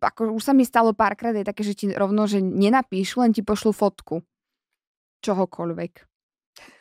ako 0.00 0.40
už 0.40 0.42
sa 0.42 0.56
mi 0.56 0.64
stalo 0.64 0.96
párkrát 0.96 1.36
je 1.36 1.44
také, 1.44 1.60
že 1.60 1.76
ti 1.76 1.86
rovno, 1.92 2.24
že 2.24 2.40
nenapíšu, 2.40 3.20
len 3.20 3.36
ti 3.36 3.44
pošlu 3.44 3.76
fotku. 3.76 4.24
Čohokoľvek. 5.20 5.92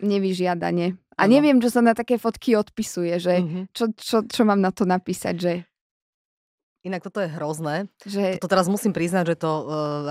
Nevyžiadanie. 0.08 0.96
A 1.20 1.28
neviem, 1.28 1.60
čo 1.60 1.68
sa 1.68 1.84
na 1.84 1.92
také 1.92 2.16
fotky 2.16 2.56
odpisuje, 2.56 3.20
že 3.20 3.44
mm-hmm. 3.44 3.64
čo, 3.76 3.92
čo, 3.92 4.18
čo 4.24 4.42
mám 4.48 4.64
na 4.64 4.72
to 4.72 4.88
napísať, 4.88 5.36
že 5.36 5.52
Inak 6.88 7.04
toto 7.04 7.20
je 7.20 7.28
hrozné. 7.28 7.92
Že... 8.08 8.40
Toto 8.40 8.52
teraz 8.56 8.72
musím 8.72 8.96
priznať, 8.96 9.36
že 9.36 9.42
to 9.44 9.52
uh, 9.52 9.66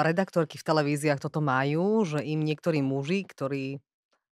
redaktorky 0.04 0.60
v 0.60 0.66
televíziách 0.68 1.16
toto 1.16 1.40
majú, 1.40 2.04
že 2.04 2.20
im 2.20 2.44
niektorí 2.44 2.84
muži, 2.84 3.24
ktorí 3.24 3.80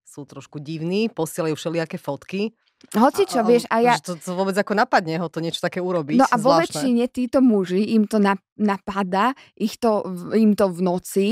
sú 0.05 0.29
trošku 0.29 0.61
divní, 0.61 1.09
posielajú 1.09 1.57
všelijaké 1.57 1.97
fotky 1.97 2.53
Hoci 2.95 3.27
čo, 3.27 3.43
a, 3.43 3.47
vieš, 3.47 3.67
a 3.67 3.83
ja... 3.83 3.99
To, 3.99 4.15
to 4.15 4.39
vôbec 4.39 4.55
ako 4.55 4.79
napadne 4.79 5.19
ho 5.19 5.27
to 5.27 5.43
niečo 5.43 5.59
také 5.59 5.83
urobiť. 5.83 6.23
No 6.23 6.29
a 6.31 6.37
vo 6.39 6.55
väčšine 6.61 7.11
títo 7.11 7.43
muži, 7.43 7.97
im 7.99 8.07
to 8.07 8.23
napadá, 8.57 9.35
ich 9.59 9.77
to, 9.77 10.07
im 10.33 10.55
to 10.55 10.71
v 10.71 10.81
noci 10.81 11.29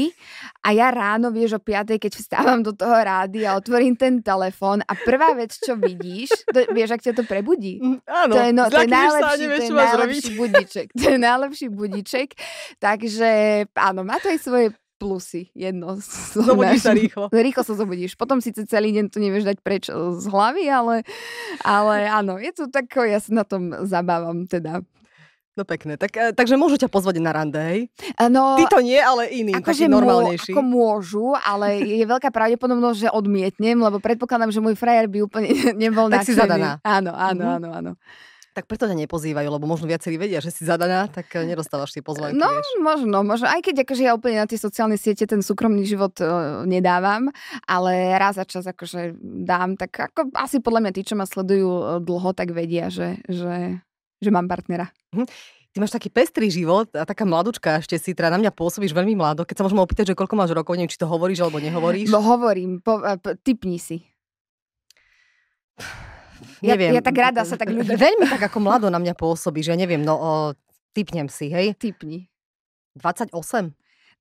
a 0.67 0.75
ja 0.75 0.90
ráno, 0.90 1.31
vieš, 1.31 1.57
o 1.57 1.61
5, 1.62 1.97
keď 1.97 2.12
vstávam 2.19 2.61
do 2.61 2.75
toho 2.75 2.93
rády 2.93 3.47
a 3.47 3.57
otvorím 3.57 3.95
ten 3.95 4.21
telefón 4.21 4.83
a 4.85 4.93
prvá 4.99 5.33
vec, 5.38 5.55
čo 5.55 5.79
vidíš, 5.79 6.35
to, 6.51 6.69
vieš, 6.75 6.99
ak 6.99 7.03
ťa 7.07 7.12
to 7.17 7.25
prebudí. 7.25 7.81
Mm, 7.81 7.99
áno, 8.05 8.33
to 8.35 8.40
je, 8.43 8.51
no, 8.53 8.62
to 8.69 8.79
je 8.83 8.88
najlepší, 8.90 9.40
nevieš, 9.40 9.59
to 9.59 9.64
je 9.64 9.71
najlepší 9.75 10.31
budiček. 10.37 10.87
To 10.95 11.05
je 11.07 11.19
najlepší 11.19 11.67
budiček. 11.73 12.29
Takže 12.83 13.31
áno, 13.79 14.01
má 14.05 14.21
to 14.21 14.29
aj 14.29 14.40
svoje 14.40 14.67
plusy, 14.96 15.50
jedno. 15.52 15.98
Zobudíš 16.35 16.87
sa 16.87 16.92
rýchlo. 16.98 17.28
Rýchlo 17.30 17.62
sa 17.62 17.74
zobudíš. 17.74 18.14
Potom 18.14 18.38
síce 18.38 18.64
celý 18.64 18.94
deň 18.94 19.11
to 19.11 19.18
nevieš 19.18 19.44
dať 19.44 19.59
preč 19.61 19.90
z 19.92 20.24
hlavy, 20.30 20.64
ale, 20.70 21.04
ale 21.62 22.09
áno, 22.09 22.38
je 22.40 22.52
to 22.54 22.70
tak, 22.70 22.88
ja 22.94 23.18
sa 23.18 23.30
na 23.30 23.44
tom 23.44 23.74
zabávam 23.85 24.46
teda. 24.46 24.83
No 25.54 25.62
pekné. 25.62 25.94
Tak, 25.94 26.11
eh, 26.18 26.35
takže 26.35 26.59
môžu 26.59 26.74
ťa 26.74 26.90
pozvať 26.90 27.22
na 27.22 27.30
rande, 27.30 27.62
hej? 27.62 27.80
No, 28.26 28.59
Ty 28.59 28.66
to 28.66 28.83
nie, 28.83 28.98
ale 28.98 29.30
iný, 29.30 29.54
ako 29.54 29.70
taký 29.70 29.87
normálnejší. 29.87 30.50
Mô, 30.50 30.59
ako 30.59 30.62
môžu, 30.66 31.26
ale 31.38 31.78
je 31.78 32.02
veľká 32.02 32.35
pravdepodobnosť, 32.35 32.98
že 33.07 33.09
odmietnem, 33.14 33.78
lebo 33.78 34.02
predpokladám, 34.02 34.50
že 34.50 34.59
môj 34.59 34.74
frajer 34.74 35.07
by 35.07 35.22
úplne 35.22 35.54
nebol 35.87 36.11
tak 36.11 36.26
si 36.26 36.35
zadaná. 36.35 36.83
Áno, 36.83 37.14
áno, 37.14 37.42
mm-hmm. 37.46 37.57
áno, 37.62 37.68
áno. 37.70 37.92
Tak 38.55 38.71
preto 38.71 38.87
ťa 38.87 38.95
nepozývajú, 38.95 39.51
lebo 39.51 39.67
možno 39.67 39.90
viacerí 39.90 40.14
vedia, 40.14 40.38
že 40.38 40.55
si 40.55 40.62
zadaná, 40.62 41.11
tak 41.11 41.27
eh, 41.35 41.43
nedostávaš 41.43 41.90
tie 41.90 42.07
pozvánky, 42.07 42.38
No, 42.38 42.55
vieš. 42.55 42.71
možno, 42.79 43.27
možno. 43.27 43.51
Aj 43.51 43.59
keď 43.59 43.83
akože 43.83 44.07
ja 44.07 44.14
úplne 44.14 44.38
na 44.38 44.47
tie 44.47 44.55
sociálne 44.55 44.95
siete 44.95 45.27
ten 45.27 45.43
súkromný 45.43 45.83
život 45.83 46.14
uh, 46.23 46.62
nedávam, 46.62 47.35
ale 47.67 48.14
raz 48.14 48.38
za 48.38 48.47
čas 48.47 48.62
akože 48.62 49.19
dám, 49.19 49.75
tak 49.75 49.90
ako 50.14 50.31
asi 50.38 50.62
podľa 50.62 50.87
mňa 50.87 50.93
tí, 50.95 51.03
čo 51.03 51.19
ma 51.19 51.27
sledujú 51.27 51.67
eh, 51.67 51.85
dlho, 51.99 52.31
tak 52.31 52.55
vedia, 52.55 52.95
že, 52.95 53.19
že, 53.27 53.83
že 54.23 54.31
mám 54.31 54.47
partnera. 54.47 54.95
Hm. 55.11 55.27
Ty 55.75 55.83
máš 55.83 55.90
taký 55.90 56.07
pestrý 56.07 56.47
život 56.55 56.87
a 56.95 57.03
taká 57.03 57.27
mladučka 57.27 57.83
ešte 57.83 57.99
si, 57.99 58.14
teda 58.14 58.31
na 58.31 58.38
mňa 58.38 58.55
pôsobíš 58.55 58.95
veľmi 58.95 59.19
mlado. 59.19 59.43
Keď 59.43 59.59
sa 59.59 59.64
môžeme 59.67 59.83
opýtať, 59.83 60.14
že 60.14 60.14
koľko 60.14 60.38
máš 60.38 60.55
rokov, 60.55 60.79
neviem, 60.79 60.87
či 60.87 61.03
to 61.03 61.11
hovoríš 61.11 61.43
alebo 61.43 61.59
nehovoríš. 61.59 62.14
No 62.14 62.23
hovorím, 62.23 62.79
po, 62.79 63.03
po, 63.19 63.35
typni 63.43 63.83
si. 63.83 64.07
Neviem. 66.64 66.96
Ja, 66.96 67.00
ja 67.00 67.03
tak 67.05 67.16
rada 67.20 67.42
sa 67.44 67.61
tak 67.61 67.68
ľudí... 67.68 67.92
Veľmi 68.09 68.27
tak 68.27 68.48
ako 68.48 68.59
mlado 68.64 68.87
na 68.88 68.96
mňa 68.96 69.14
pôsobí, 69.14 69.61
že 69.61 69.77
neviem, 69.77 70.00
no 70.00 70.14
o, 70.16 70.31
typnem 70.96 71.29
si, 71.29 71.53
hej? 71.53 71.77
Typni. 71.77 72.33
28? 72.96 73.74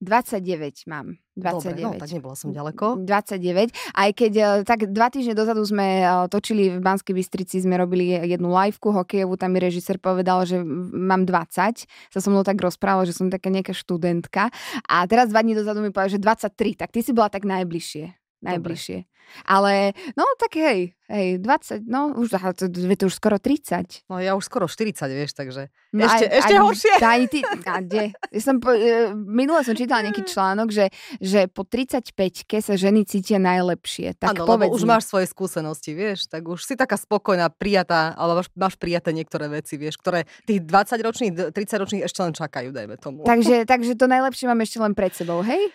29 0.03 0.83
mám. 0.91 1.15
29. 1.39 1.63
Dobre, 1.63 1.81
no 1.81 1.89
tak 1.95 2.11
nebola 2.11 2.35
som 2.35 2.51
ďaleko. 2.51 3.07
29. 3.07 3.71
Aj 3.95 4.09
keď 4.11 4.31
e, 4.35 4.43
tak 4.67 4.91
dva 4.91 5.07
týždne 5.07 5.33
dozadu 5.33 5.63
sme 5.63 6.03
e, 6.03 6.05
točili 6.27 6.75
v 6.75 6.79
Banskej 6.83 7.15
Bystrici, 7.15 7.63
sme 7.63 7.79
robili 7.79 8.11
jednu 8.11 8.51
liveku 8.51 8.91
hokejovú, 8.91 9.39
tam 9.39 9.55
mi 9.55 9.63
režisér 9.63 9.97
povedal, 9.97 10.43
že 10.43 10.59
mám 10.91 11.23
20. 11.23 11.87
Sa 11.87 12.19
so 12.19 12.29
mnou 12.29 12.43
tak 12.43 12.59
rozprával, 12.59 13.07
že 13.07 13.15
som 13.15 13.31
taká 13.31 13.47
nejaká 13.47 13.71
študentka. 13.71 14.51
A 14.85 15.07
teraz 15.07 15.31
dva 15.31 15.39
dní 15.41 15.55
dozadu 15.55 15.79
mi 15.79 15.89
povedal, 15.89 16.19
že 16.19 16.21
23. 16.21 16.83
Tak 16.83 16.91
ty 16.91 16.99
si 16.99 17.15
bola 17.15 17.31
tak 17.31 17.47
najbližšie 17.47 18.22
najbližšie. 18.43 19.07
Ale 19.49 19.97
no 20.13 20.23
tak 20.37 20.55
hej, 20.55 20.93
hej, 21.09 21.41
20, 21.41 21.89
no 21.89 22.13
už 22.13 22.37
to, 22.53 22.69
to 22.69 23.05
už 23.09 23.15
skoro 23.17 23.41
30. 23.41 24.05
No 24.07 24.21
ja 24.21 24.37
už 24.37 24.45
skoro 24.45 24.69
40, 24.69 24.93
vieš, 25.09 25.33
takže 25.33 25.73
no 25.95 26.05
ešte, 26.05 26.25
aj, 26.29 26.37
ešte 26.37 26.53
aj, 26.53 26.61
horšie. 26.61 26.93
Aj 27.13 27.23
ty, 27.27 27.39
a 27.43 27.77
kde? 27.81 28.03
Ja 28.13 28.41
som 28.41 28.61
po, 28.61 28.71
e, 28.71 29.11
minule 29.13 29.65
som 29.65 29.73
čítala 29.73 30.05
nejaký 30.05 30.23
článok, 30.31 30.69
že, 30.69 30.85
že 31.17 31.49
po 31.49 31.65
35-ke 31.65 32.57
sa 32.61 32.73
ženy 32.77 33.03
cítia 33.09 33.41
najlepšie. 33.41 34.15
Tak 34.21 34.37
ano, 34.37 34.45
povedz 34.45 34.71
už 34.73 34.85
máš 34.85 35.09
svoje 35.09 35.25
skúsenosti, 35.27 35.97
vieš, 35.97 36.29
tak 36.29 36.45
už 36.45 36.63
si 36.63 36.77
taká 36.77 36.95
spokojná, 36.95 37.49
prijatá, 37.49 38.13
alebo 38.13 38.45
máš, 38.45 38.49
máš 38.53 38.75
prijaté 38.77 39.11
niektoré 39.11 39.49
veci, 39.49 39.81
vieš, 39.81 39.97
ktoré 39.97 40.29
tých 40.45 40.61
20-ročných, 40.63 41.51
30-ročných 41.51 42.05
ešte 42.05 42.19
len 42.21 42.33
čakajú, 42.37 42.69
dajme 42.69 42.95
tomu. 43.01 43.25
Takže, 43.25 43.65
takže 43.71 43.97
to 43.97 44.05
najlepšie 44.05 44.45
máme 44.45 44.63
ešte 44.63 44.77
len 44.77 44.93
pred 44.93 45.11
sebou, 45.11 45.41
hej? 45.41 45.73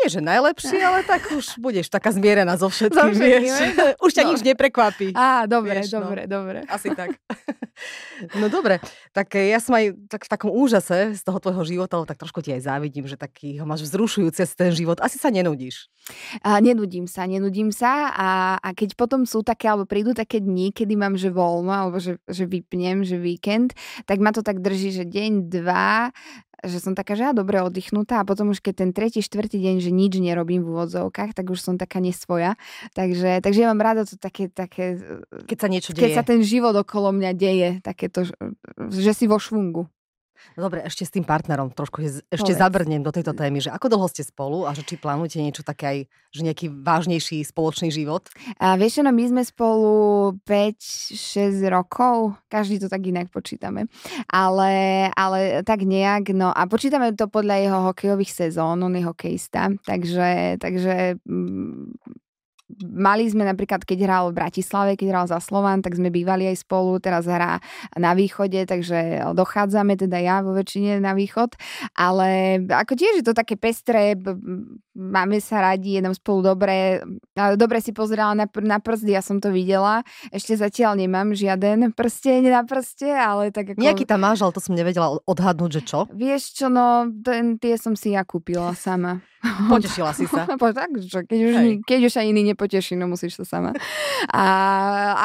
Nie 0.00 0.06
že 0.08 0.20
najlepší, 0.24 0.76
ale 0.80 1.04
tak 1.04 1.28
už 1.30 1.60
budeš 1.60 1.92
taká 1.92 2.10
zmierená 2.14 2.56
zo 2.56 2.72
všetkým, 2.72 3.12
vieš. 3.12 3.48
Už 4.04 4.12
ťa 4.16 4.24
no. 4.26 4.28
nič 4.34 4.40
neprekvapí. 4.42 5.14
Á, 5.14 5.44
dobre, 5.46 5.80
vieš, 5.80 5.94
no. 5.94 6.08
dobre, 6.08 6.22
no. 6.26 6.30
dobre. 6.40 6.58
Asi 6.74 6.88
tak. 6.96 7.16
No 8.38 8.46
dobre, 8.46 8.78
tak 9.10 9.34
ja 9.34 9.58
som 9.58 9.74
aj 9.74 9.96
tak 10.06 10.28
v 10.28 10.30
takom 10.30 10.50
úžase 10.52 11.16
z 11.18 11.22
toho 11.24 11.38
tvojho 11.42 11.62
života, 11.66 11.98
ale 11.98 12.06
tak 12.06 12.20
trošku 12.20 12.44
ti 12.44 12.54
aj 12.54 12.68
závidím, 12.68 13.08
že 13.10 13.18
taký 13.18 13.58
ho 13.58 13.66
máš 13.66 13.88
vzrušujúce 13.88 14.44
ten 14.54 14.70
život. 14.70 15.02
Asi 15.02 15.18
sa 15.18 15.32
nenudíš. 15.32 15.90
A 16.42 16.58
nenudím 16.62 17.06
sa, 17.06 17.26
nenudím 17.26 17.70
sa 17.74 18.10
a, 18.12 18.30
a 18.58 18.68
keď 18.74 18.94
potom 18.94 19.26
sú 19.26 19.42
také, 19.42 19.70
alebo 19.70 19.86
prídu 19.86 20.14
také 20.14 20.42
dni, 20.42 20.70
kedy 20.70 20.94
mám 20.94 21.14
že 21.18 21.30
voľno, 21.30 21.70
alebo 21.70 21.96
že, 21.98 22.18
že 22.26 22.46
vypnem, 22.46 23.02
že 23.02 23.18
víkend, 23.18 23.74
tak 24.06 24.18
ma 24.22 24.30
to 24.30 24.42
tak 24.42 24.62
drží, 24.62 24.94
že 24.94 25.04
deň, 25.06 25.50
dva, 25.50 26.10
že 26.62 26.78
som 26.78 26.94
taká, 26.94 27.18
že 27.18 27.26
ja 27.26 27.32
dobre 27.34 27.58
oddychnutá 27.58 28.22
a 28.22 28.26
potom 28.26 28.54
už 28.54 28.62
keď 28.62 28.74
ten 28.86 28.90
tretí, 28.94 29.18
štvrtý 29.18 29.58
deň, 29.58 29.76
že 29.82 29.90
nič 29.90 30.22
nerobím 30.22 30.62
v 30.62 30.70
úvodzovkách, 30.72 31.34
tak 31.34 31.50
už 31.50 31.58
som 31.58 31.74
taká 31.74 31.98
nesvoja. 31.98 32.54
Takže, 32.94 33.42
takže 33.42 33.66
ja 33.66 33.68
mám 33.74 33.82
rada 33.82 34.06
to 34.06 34.14
také, 34.14 34.46
také... 34.46 34.98
Keď 35.50 35.58
sa 35.58 35.68
niečo 35.68 35.90
deje. 35.90 36.02
Keď 36.06 36.10
sa 36.14 36.24
ten 36.24 36.40
život 36.46 36.74
okolo 36.78 37.10
mňa 37.10 37.30
deje, 37.34 37.68
takéto, 37.82 38.26
že 38.90 39.12
si 39.12 39.26
vo 39.26 39.42
švungu. 39.42 39.90
Dobre, 40.52 40.84
ešte 40.84 41.08
s 41.08 41.14
tým 41.14 41.24
partnerom 41.24 41.72
trošku 41.72 42.04
ešte 42.28 42.52
zabrnem 42.52 43.00
do 43.00 43.08
tejto 43.08 43.32
témy, 43.32 43.64
že 43.64 43.72
ako 43.72 43.88
dlho 43.88 44.06
ste 44.08 44.26
spolu 44.26 44.68
a 44.68 44.76
že 44.76 44.84
či 44.84 45.00
plánujete 45.00 45.40
niečo 45.40 45.64
také 45.64 45.84
aj, 45.86 45.98
že 46.34 46.40
nejaký 46.44 46.66
vážnejší 46.70 47.40
spoločný 47.46 47.88
život? 47.88 48.28
A 48.60 48.76
vieš, 48.76 49.00
no 49.00 49.10
my 49.10 49.24
sme 49.32 49.42
spolu 49.42 49.92
5-6 50.44 51.62
rokov, 51.72 52.36
každý 52.52 52.82
to 52.82 52.92
tak 52.92 53.00
inak 53.06 53.32
počítame, 53.32 53.88
ale, 54.28 55.08
ale 55.16 55.64
tak 55.64 55.88
nejak, 55.88 56.36
no 56.36 56.52
a 56.52 56.68
počítame 56.68 57.16
to 57.16 57.32
podľa 57.32 57.56
jeho 57.62 57.78
hokejových 57.92 58.32
sezón, 58.32 58.84
on 58.84 58.92
je 58.92 59.02
hokejista, 59.08 59.72
takže, 59.88 60.60
takže 60.60 61.16
mm, 61.24 61.96
mali 62.80 63.28
sme 63.28 63.44
napríklad, 63.44 63.84
keď 63.84 63.98
hral 64.08 64.24
v 64.30 64.38
Bratislave, 64.38 64.96
keď 64.96 65.06
hral 65.12 65.26
za 65.28 65.38
Slovan, 65.42 65.84
tak 65.84 65.96
sme 65.96 66.08
bývali 66.08 66.48
aj 66.48 66.64
spolu, 66.64 66.98
teraz 66.98 67.28
hrá 67.28 67.60
na 67.96 68.12
východe, 68.16 68.64
takže 68.64 69.32
dochádzame 69.36 69.96
teda 70.00 70.18
ja 70.20 70.40
vo 70.40 70.56
väčšine 70.56 71.00
na 71.02 71.12
východ, 71.12 71.56
ale 71.96 72.62
ako 72.68 72.92
tiež 72.96 73.20
je 73.20 73.26
to 73.26 73.34
také 73.36 73.60
pestré, 73.60 74.16
máme 74.92 75.40
sa 75.40 75.72
radi, 75.72 75.96
je 75.96 76.02
nám 76.04 76.14
spolu 76.16 76.52
dobre, 76.52 77.00
dobre 77.56 77.80
si 77.80 77.96
pozerala 77.96 78.36
na, 78.36 78.46
na 78.60 78.78
prsty, 78.78 79.16
ja 79.16 79.24
som 79.24 79.40
to 79.40 79.48
videla, 79.48 80.04
ešte 80.28 80.56
zatiaľ 80.56 81.00
nemám 81.00 81.32
žiaden 81.32 81.96
prsteň 81.96 82.52
na 82.52 82.62
prste, 82.62 83.08
ale 83.08 83.48
tak 83.50 83.72
ako... 83.72 83.80
Nejaký 83.80 84.04
tam 84.04 84.20
máš, 84.24 84.44
ale 84.44 84.52
to 84.52 84.60
som 84.60 84.76
nevedela 84.76 85.16
odhadnúť, 85.24 85.80
že 85.80 85.82
čo? 85.82 85.98
Vieš 86.12 86.42
čo, 86.56 86.66
no, 86.68 87.08
ten, 87.24 87.56
tie 87.56 87.76
som 87.80 87.96
si 87.96 88.12
ja 88.12 88.22
kúpila 88.22 88.76
sama. 88.76 89.24
Potešila 89.72 90.14
si 90.14 90.30
sa. 90.30 90.46
tak, 90.78 90.90
čo, 91.02 91.26
keď, 91.26 91.40
už, 91.42 91.54
keď 91.82 92.00
už 92.06 92.12
sa 92.14 92.22
iný 92.22 92.46
nepoteší, 92.46 92.94
no 92.94 93.10
musíš 93.10 93.42
sa 93.42 93.58
sama. 93.58 93.74
A 94.30 94.44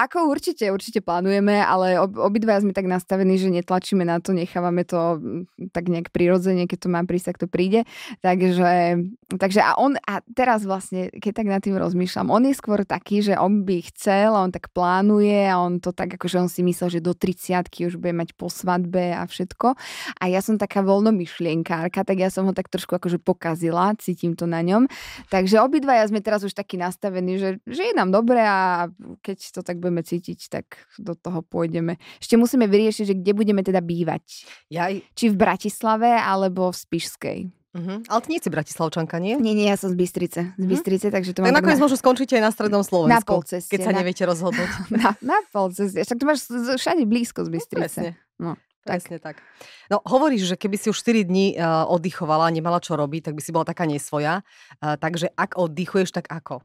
ako 0.09 0.33
určite, 0.33 0.65
určite 0.73 1.05
plánujeme, 1.05 1.61
ale 1.61 2.01
ob, 2.01 2.17
obidva 2.17 2.57
sme 2.57 2.73
tak 2.73 2.89
nastavení, 2.89 3.37
že 3.37 3.53
netlačíme 3.53 4.01
na 4.01 4.17
to, 4.17 4.33
nechávame 4.33 4.81
to 4.89 5.21
tak 5.69 5.85
nejak 5.85 6.09
prirodzene, 6.09 6.65
keď 6.65 6.77
to 6.81 6.89
má 6.89 7.01
prísť, 7.05 7.25
tak 7.33 7.37
to 7.45 7.47
príde. 7.47 7.85
Takže, 8.25 9.05
takže 9.37 9.56
a 9.59 9.77
on, 9.77 9.95
a 10.07 10.19
teraz 10.35 10.63
vlastne, 10.63 11.13
keď 11.13 11.31
tak 11.43 11.47
nad 11.47 11.61
tým 11.63 11.77
rozmýšľam, 11.77 12.33
on 12.33 12.43
je 12.47 12.55
skôr 12.55 12.83
taký, 12.83 13.21
že 13.23 13.33
on 13.37 13.63
by 13.63 13.83
chcel, 13.93 14.33
on 14.33 14.51
tak 14.51 14.71
plánuje 14.71 15.47
a 15.47 15.59
on 15.61 15.79
to 15.79 15.93
tak, 15.93 16.15
akože 16.17 16.37
on 16.41 16.49
si 16.49 16.65
myslel, 16.65 16.99
že 16.99 16.99
do 17.03 17.13
30 17.13 17.69
už 17.87 17.95
bude 17.99 18.13
mať 18.13 18.33
po 18.35 18.51
svadbe 18.51 19.13
a 19.13 19.23
všetko. 19.23 19.77
A 20.19 20.23
ja 20.27 20.41
som 20.41 20.59
taká 20.59 20.81
voľnomyšlienkárka, 20.83 22.03
tak 22.03 22.17
ja 22.17 22.27
som 22.27 22.49
ho 22.49 22.53
tak 22.53 22.67
trošku 22.67 22.97
akože 22.97 23.21
pokazila 23.21 23.93
cítim 23.99 24.33
to 24.33 24.49
na 24.49 24.63
ňom. 24.63 24.87
Takže 25.31 25.61
obidvaja 25.61 26.07
sme 26.07 26.23
teraz 26.23 26.43
už 26.43 26.55
takí 26.55 26.75
nastavení, 26.79 27.37
že, 27.37 27.49
že 27.67 27.91
je 27.91 27.93
nám 27.93 28.11
dobre 28.11 28.41
a 28.41 28.87
keď 29.21 29.37
to 29.53 29.61
tak 29.61 29.77
budeme 29.81 30.01
cítiť, 30.03 30.39
tak 30.49 30.65
do 30.97 31.13
toho 31.13 31.43
pôjdeme. 31.43 31.99
Ešte 32.19 32.39
musíme 32.39 32.65
vyriešiť, 32.67 33.05
že 33.11 33.15
kde 33.19 33.31
budeme 33.35 33.61
teda 33.61 33.79
bývať. 33.83 34.47
Jaj. 34.71 35.03
Či 35.13 35.25
v 35.33 35.39
Bratislave, 35.39 36.11
alebo 36.17 36.69
v 36.71 36.77
Spišskej. 36.77 37.39
Uh-huh. 37.77 38.01
Ale 38.09 38.19
ty 38.25 38.27
nie 38.33 38.41
si 38.41 38.49
Bratislavčanka, 38.49 39.21
nie? 39.21 39.37
Nie, 39.37 39.53
nie, 39.53 39.69
ja 39.69 39.77
som 39.77 39.93
z 39.93 39.97
Bystrice. 40.01 40.57
Z 40.57 40.65
mhm. 40.65 40.69
Bystrice, 40.73 41.07
uh-huh. 41.07 41.15
takže 41.21 41.31
to 41.37 41.45
tak 41.45 41.53
nakoniec 41.53 41.77
na... 41.77 41.83
možno 41.85 41.97
skončíte 42.01 42.33
aj 42.33 42.43
na 42.49 42.51
strednom 42.51 42.81
Slovensku. 42.81 43.13
Na 43.13 43.21
polceste. 43.21 43.69
Keď 43.69 43.79
sa 43.85 43.91
na... 43.93 43.97
neviete 44.01 44.23
rozhodnúť. 44.25 44.69
na, 44.97 45.13
na 45.21 45.37
polceste. 45.53 46.01
Však 46.01 46.17
to 46.17 46.25
máš 46.25 46.39
všade 46.81 47.05
blízko 47.05 47.45
z 47.45 47.49
Bystrice. 47.53 48.01
No, 48.41 48.57
no. 48.57 48.61
Presne 48.87 49.19
tak. 49.19 49.43
No 49.91 49.99
hovoríš, 50.07 50.47
že 50.47 50.55
keby 50.55 50.79
si 50.79 50.87
už 50.87 50.95
4 51.03 51.27
dní 51.27 51.59
uh, 51.59 51.83
oddychovala, 51.91 52.47
nemala 52.55 52.79
čo 52.79 52.95
robiť, 52.95 53.29
tak 53.29 53.33
by 53.35 53.41
si 53.43 53.51
bola 53.51 53.67
taká 53.67 53.83
nesvoja. 53.83 54.47
Uh, 54.79 54.95
takže 54.95 55.27
ak 55.35 55.59
oddychuješ, 55.59 56.15
tak 56.15 56.31
ako? 56.31 56.63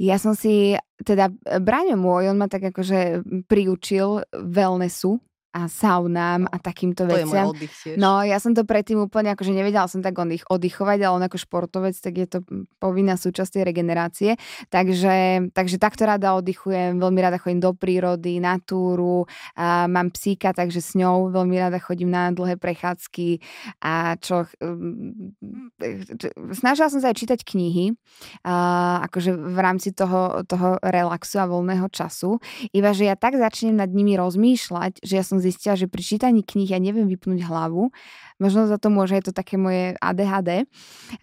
Ja 0.00 0.16
som 0.16 0.32
si, 0.34 0.74
teda 1.04 1.30
Braňo 1.60 2.00
môj, 2.00 2.32
on 2.32 2.40
ma 2.40 2.48
tak 2.48 2.74
akože 2.74 3.22
priučil 3.46 4.24
wellnessu, 4.32 5.20
a 5.54 5.70
saunám 5.70 6.50
a 6.50 6.58
takýmto 6.58 7.06
to 7.06 7.14
veciam. 7.14 7.54
Je 7.54 7.62
môj 7.62 7.70
tiež. 7.78 7.94
No, 7.94 8.26
ja 8.26 8.42
som 8.42 8.58
to 8.58 8.66
predtým 8.66 8.98
úplne, 8.98 9.30
akože 9.38 9.54
nevedela 9.54 9.86
som 9.86 10.02
tak 10.02 10.18
oddych, 10.18 10.42
oddychovať, 10.50 10.98
ale 11.06 11.14
on 11.14 11.22
ako 11.22 11.38
športovec, 11.38 11.94
tak 11.94 12.14
je 12.18 12.26
to 12.26 12.38
povinná 12.82 13.14
súčasť 13.14 13.54
tej 13.54 13.62
regenerácie. 13.62 14.30
Takže, 14.74 15.48
takže 15.54 15.78
takto 15.78 16.10
rada 16.10 16.34
oddychujem, 16.34 16.98
veľmi 16.98 17.20
rada 17.22 17.38
chodím 17.38 17.62
do 17.62 17.70
prírody, 17.70 18.42
na 18.42 18.58
túru, 18.58 19.30
a 19.54 19.86
mám 19.86 20.10
psíka, 20.10 20.50
takže 20.50 20.82
s 20.82 20.98
ňou 20.98 21.30
veľmi 21.30 21.54
rada 21.54 21.78
chodím 21.78 22.10
na 22.10 22.34
dlhé 22.34 22.58
prechádzky 22.58 23.38
a 23.78 24.18
čo... 24.18 24.50
Snažila 26.50 26.90
som 26.90 26.98
sa 26.98 27.14
aj 27.14 27.16
čítať 27.22 27.46
knihy, 27.46 27.94
a, 28.42 29.06
akože 29.06 29.30
v 29.30 29.58
rámci 29.62 29.94
toho, 29.94 30.42
toho 30.50 30.82
relaxu 30.82 31.38
a 31.38 31.46
voľného 31.46 31.86
času, 31.94 32.42
iba 32.74 32.90
že 32.90 33.06
ja 33.06 33.14
tak 33.14 33.38
začnem 33.38 33.78
nad 33.78 33.90
nimi 33.92 34.18
rozmýšľať, 34.18 34.98
že 34.98 35.14
ja 35.14 35.22
som 35.22 35.43
zistila, 35.44 35.76
že 35.76 35.84
pri 35.84 36.00
čítaní 36.00 36.40
kníh 36.40 36.72
ja 36.72 36.80
neviem 36.80 37.04
vypnúť 37.04 37.44
hlavu. 37.44 37.92
Možno 38.40 38.64
za 38.64 38.80
to 38.80 38.88
môže, 38.88 39.14
je 39.20 39.30
to 39.30 39.36
také 39.36 39.60
moje 39.60 39.94
ADHD. 40.00 40.64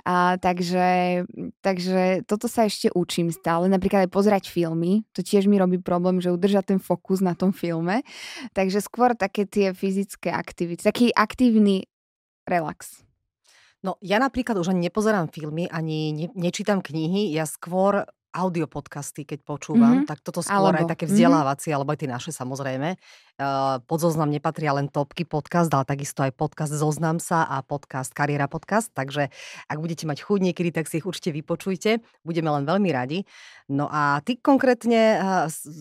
A, 0.05 0.37
takže, 0.37 1.23
takže 1.65 2.23
toto 2.29 2.45
sa 2.45 2.69
ešte 2.69 2.93
učím 2.93 3.33
stále. 3.33 3.65
Napríklad 3.67 4.05
aj 4.05 4.11
pozerať 4.13 4.43
filmy. 4.53 5.03
To 5.17 5.25
tiež 5.25 5.49
mi 5.49 5.57
robí 5.57 5.81
problém, 5.81 6.21
že 6.21 6.29
udržať 6.29 6.77
ten 6.77 6.79
fokus 6.79 7.19
na 7.19 7.33
tom 7.33 7.49
filme. 7.51 8.05
Takže 8.53 8.79
skôr 8.79 9.17
také 9.17 9.49
tie 9.49 9.73
fyzické 9.73 10.29
aktivity. 10.29 10.85
Taký 10.85 11.09
aktívny 11.11 11.89
relax. 12.45 13.01
No 13.81 13.97
ja 13.97 14.21
napríklad 14.21 14.61
už 14.61 14.71
ani 14.71 14.87
nepozerám 14.87 15.33
filmy, 15.33 15.65
ani 15.65 16.13
ne, 16.13 16.27
nečítam 16.37 16.85
knihy, 16.85 17.33
ja 17.33 17.49
skôr 17.49 18.05
audio 18.31 18.65
podcasty, 18.67 19.27
keď 19.27 19.43
počúvam, 19.43 20.03
mm-hmm. 20.03 20.09
tak 20.09 20.23
toto 20.23 20.39
skôr 20.39 20.71
alebo. 20.71 20.87
aj 20.87 20.95
také 20.95 21.05
mhm. 21.07 21.11
vzdelávacie, 21.11 21.69
mm-hmm. 21.71 21.77
alebo 21.77 21.89
aj 21.91 21.99
tie 21.99 22.09
naše 22.09 22.31
samozrejme. 22.31 22.89
Pod 23.89 23.97
zoznam 23.97 24.29
nepatria 24.29 24.69
len 24.77 24.85
topky 24.85 25.25
podcast, 25.25 25.73
ale 25.73 25.81
takisto 25.81 26.21
aj 26.21 26.37
podcast 26.37 26.69
Zoznam 26.77 27.17
sa 27.17 27.41
a 27.41 27.65
podcast 27.65 28.13
Kariéra 28.13 28.45
podcast, 28.45 28.93
takže 28.93 29.33
ak 29.65 29.77
budete 29.81 30.05
mať 30.05 30.21
chuť 30.21 30.39
niekedy, 30.45 30.69
tak 30.69 30.85
si 30.85 31.01
ich 31.01 31.09
určite 31.09 31.33
vypočujte, 31.33 32.05
budeme 32.21 32.53
len 32.53 32.69
veľmi 32.69 32.89
radi. 32.93 33.25
No 33.65 33.89
a 33.89 34.21
ty 34.21 34.37
konkrétne, 34.37 35.17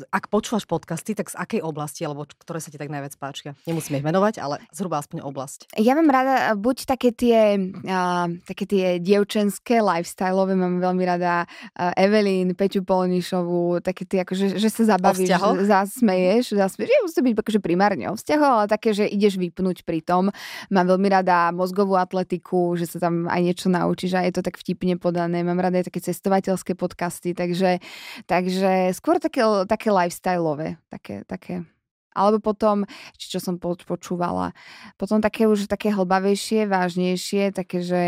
ak 0.09 0.33
počúvaš 0.33 0.65
podcasty, 0.65 1.13
tak 1.13 1.29
z 1.29 1.37
akej 1.37 1.61
oblasti, 1.61 2.01
alebo 2.09 2.25
ktoré 2.25 2.65
sa 2.65 2.73
ti 2.73 2.81
tak 2.81 2.89
najviac 2.89 3.13
páčia? 3.21 3.53
Nemusíme 3.69 4.01
ich 4.01 4.07
menovať, 4.09 4.41
ale 4.41 4.65
zhruba 4.73 5.03
aspoň 5.05 5.21
oblasť. 5.27 5.77
Ja 5.77 5.93
mám 5.99 6.09
rada 6.09 6.57
buď 6.57 6.89
také 6.89 7.13
tie, 7.13 7.61
uh, 7.61 8.27
také 8.49 8.65
tie 8.65 8.85
dievčenské, 9.03 9.85
lifestyleové, 9.85 10.57
mám 10.57 10.81
veľmi 10.81 11.05
rada 11.05 11.45
uh, 11.77 11.93
Evelyn, 11.99 12.40
Peťu 12.57 12.85
Polnišovú, 12.85 13.81
také 13.85 14.05
tie, 14.09 14.25
akože, 14.25 14.57
že 14.57 14.69
sa 14.69 14.97
zabavíš, 14.97 15.31
zasmeješ, 15.65 16.57
zasmeješ. 16.57 16.91
Ja 16.91 17.01
musí 17.05 17.19
byť 17.21 17.35
akože 17.41 17.61
primárne 17.61 18.09
o 18.11 18.15
vzťahoch, 18.17 18.53
ale 18.63 18.67
také, 18.67 18.97
že 18.97 19.05
ideš 19.09 19.37
vypnúť 19.37 19.85
pri 19.85 20.01
tom. 20.01 20.33
Mám 20.73 20.87
veľmi 20.97 21.09
rada 21.11 21.53
mozgovú 21.53 21.97
atletiku, 22.01 22.75
že 22.77 22.89
sa 22.89 22.99
tam 23.01 23.29
aj 23.29 23.41
niečo 23.41 23.69
naučíš 23.69 24.17
a 24.17 24.25
je 24.25 24.33
to 24.35 24.43
tak 24.45 24.57
vtipne 24.57 24.97
podané. 24.97 25.41
Mám 25.45 25.61
rada 25.61 25.81
aj 25.81 25.93
také 25.93 26.01
cestovateľské 26.01 26.73
podcasty, 26.77 27.37
takže, 27.37 27.79
takže 28.25 28.93
skôr 28.97 29.21
také, 29.21 29.43
také 29.69 29.89
lifestyleové, 29.93 30.81
také, 30.89 31.23
také 31.29 31.67
alebo 32.11 32.43
potom, 32.43 32.83
čo 33.15 33.39
som 33.39 33.57
počúvala, 33.63 34.51
potom 34.99 35.23
také 35.23 35.47
už 35.47 35.71
také 35.71 35.95
hlbavejšie, 35.95 36.67
vážnejšie, 36.67 37.55
také, 37.55 37.87
že 37.87 38.03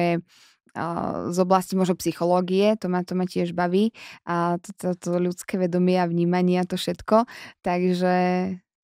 z 1.29 1.39
oblasti 1.39 1.77
možno 1.77 1.95
psychológie, 2.01 2.81
to 2.81 2.89
ma, 2.89 3.05
to 3.05 3.13
ma 3.13 3.29
tiež 3.29 3.53
baví, 3.53 3.93
a 4.25 4.57
to, 4.57 4.71
to, 4.73 4.89
to 4.97 5.11
ľudské 5.21 5.61
vedomie 5.61 6.01
a 6.01 6.09
vnímanie 6.09 6.57
a 6.57 6.69
to 6.69 6.81
všetko. 6.81 7.29
Takže, 7.61 8.15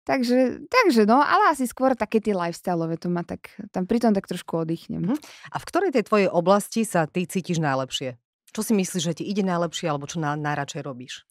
takže, 0.04 0.67
takže 0.67 1.02
no, 1.08 1.23
ale 1.23 1.56
asi 1.56 1.63
skôr 1.63 1.95
také 1.95 2.19
tie 2.19 2.36
lifestyleové, 2.36 3.00
to 3.00 3.08
ma 3.08 3.23
tak, 3.23 3.56
tam 3.71 3.88
pritom 3.88 4.12
tak 4.12 4.28
trošku 4.28 4.67
oddychnem. 4.67 5.04
Mhm. 5.04 5.15
A 5.52 5.56
v 5.58 5.67
ktorej 5.67 5.95
tej 5.95 6.04
tvojej 6.08 6.30
oblasti 6.32 6.84
sa 6.84 7.08
ty 7.08 7.23
cítiš 7.23 7.63
najlepšie? 7.63 8.19
Čo 8.56 8.63
si 8.63 8.73
myslíš, 8.73 9.04
že 9.04 9.17
ti 9.21 9.23
ide 9.28 9.43
najlepšie, 9.43 9.91
alebo 9.91 10.08
čo 10.08 10.23
na, 10.23 10.34
najradšej 10.34 10.82
robíš? 10.82 11.28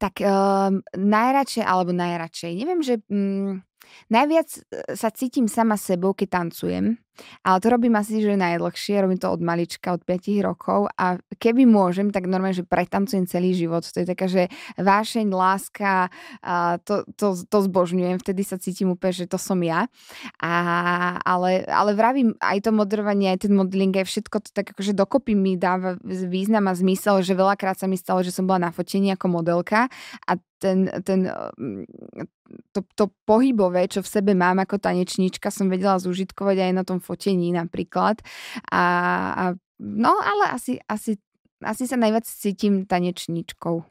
Tak 0.00 0.24
um, 0.24 0.80
najradšej, 0.96 1.62
alebo 1.62 1.92
najradšej, 1.92 2.52
neviem, 2.52 2.80
že... 2.84 3.00
Um, 3.08 3.64
Najviac 4.12 4.48
e, 4.52 4.60
sa 4.94 5.08
cítim 5.10 5.50
sama 5.50 5.74
sebou, 5.74 6.12
keď 6.12 6.44
tancujem, 6.44 6.98
ale 7.42 7.58
to 7.60 7.68
robím 7.72 7.96
asi, 7.96 8.20
že 8.20 8.36
najdlhšie, 8.36 9.00
robím 9.00 9.20
to 9.20 9.28
od 9.32 9.40
malička, 9.40 9.96
od 9.96 10.04
5 10.04 10.44
rokov 10.44 10.92
a 10.96 11.16
keby 11.40 11.64
môžem, 11.64 12.12
tak 12.12 12.28
normálne, 12.28 12.56
že 12.56 12.66
pretancujem 12.66 13.24
celý 13.24 13.56
život. 13.56 13.84
To 13.84 13.96
je 14.04 14.06
taká, 14.08 14.26
že 14.28 14.52
vášeň, 14.76 15.26
láska, 15.32 16.12
to, 16.84 17.08
to, 17.16 17.26
to 17.48 17.58
zbožňujem, 17.64 18.20
vtedy 18.20 18.42
sa 18.44 18.60
cítim 18.60 18.92
úplne, 18.92 19.24
že 19.24 19.26
to 19.30 19.40
som 19.40 19.58
ja. 19.64 19.88
A, 20.40 20.52
ale, 21.24 21.64
ale 21.66 21.96
vravím, 21.96 22.36
aj 22.40 22.68
to 22.68 22.70
moderovanie, 22.72 23.32
aj 23.32 23.48
ten 23.48 23.52
modeling, 23.56 23.96
aj 23.96 24.06
všetko 24.06 24.36
to 24.44 24.50
tak 24.52 24.76
akože 24.76 24.92
dokopy 24.92 25.32
mi 25.32 25.56
dáva 25.56 25.96
význam 26.04 26.68
a 26.68 26.76
zmysel, 26.76 27.24
že 27.24 27.32
veľakrát 27.32 27.80
sa 27.80 27.88
mi 27.88 27.96
stalo, 27.96 28.20
že 28.20 28.34
som 28.34 28.44
bola 28.44 28.68
na 28.68 28.70
fotení 28.72 29.12
ako 29.12 29.40
modelka 29.40 29.88
a 30.28 30.32
ten, 30.58 30.88
ten, 31.04 31.28
to, 32.72 32.80
to 32.96 33.04
pohybové, 33.28 33.88
čo 33.88 34.00
v 34.00 34.08
sebe 34.08 34.32
mám 34.32 34.62
ako 34.62 34.80
tanečníčka, 34.80 35.52
som 35.52 35.68
vedela 35.68 36.00
zúžitkovať 36.00 36.70
aj 36.70 36.72
na 36.72 36.84
tom 36.84 36.98
fotení 37.02 37.52
napríklad. 37.52 38.20
A, 38.72 38.84
a 39.32 39.44
no, 39.80 40.12
ale 40.16 40.56
asi, 40.56 40.80
asi, 40.88 41.20
asi 41.60 41.84
sa 41.84 41.96
najviac 42.00 42.24
cítim 42.24 42.88
tanečníčkou. 42.88 43.84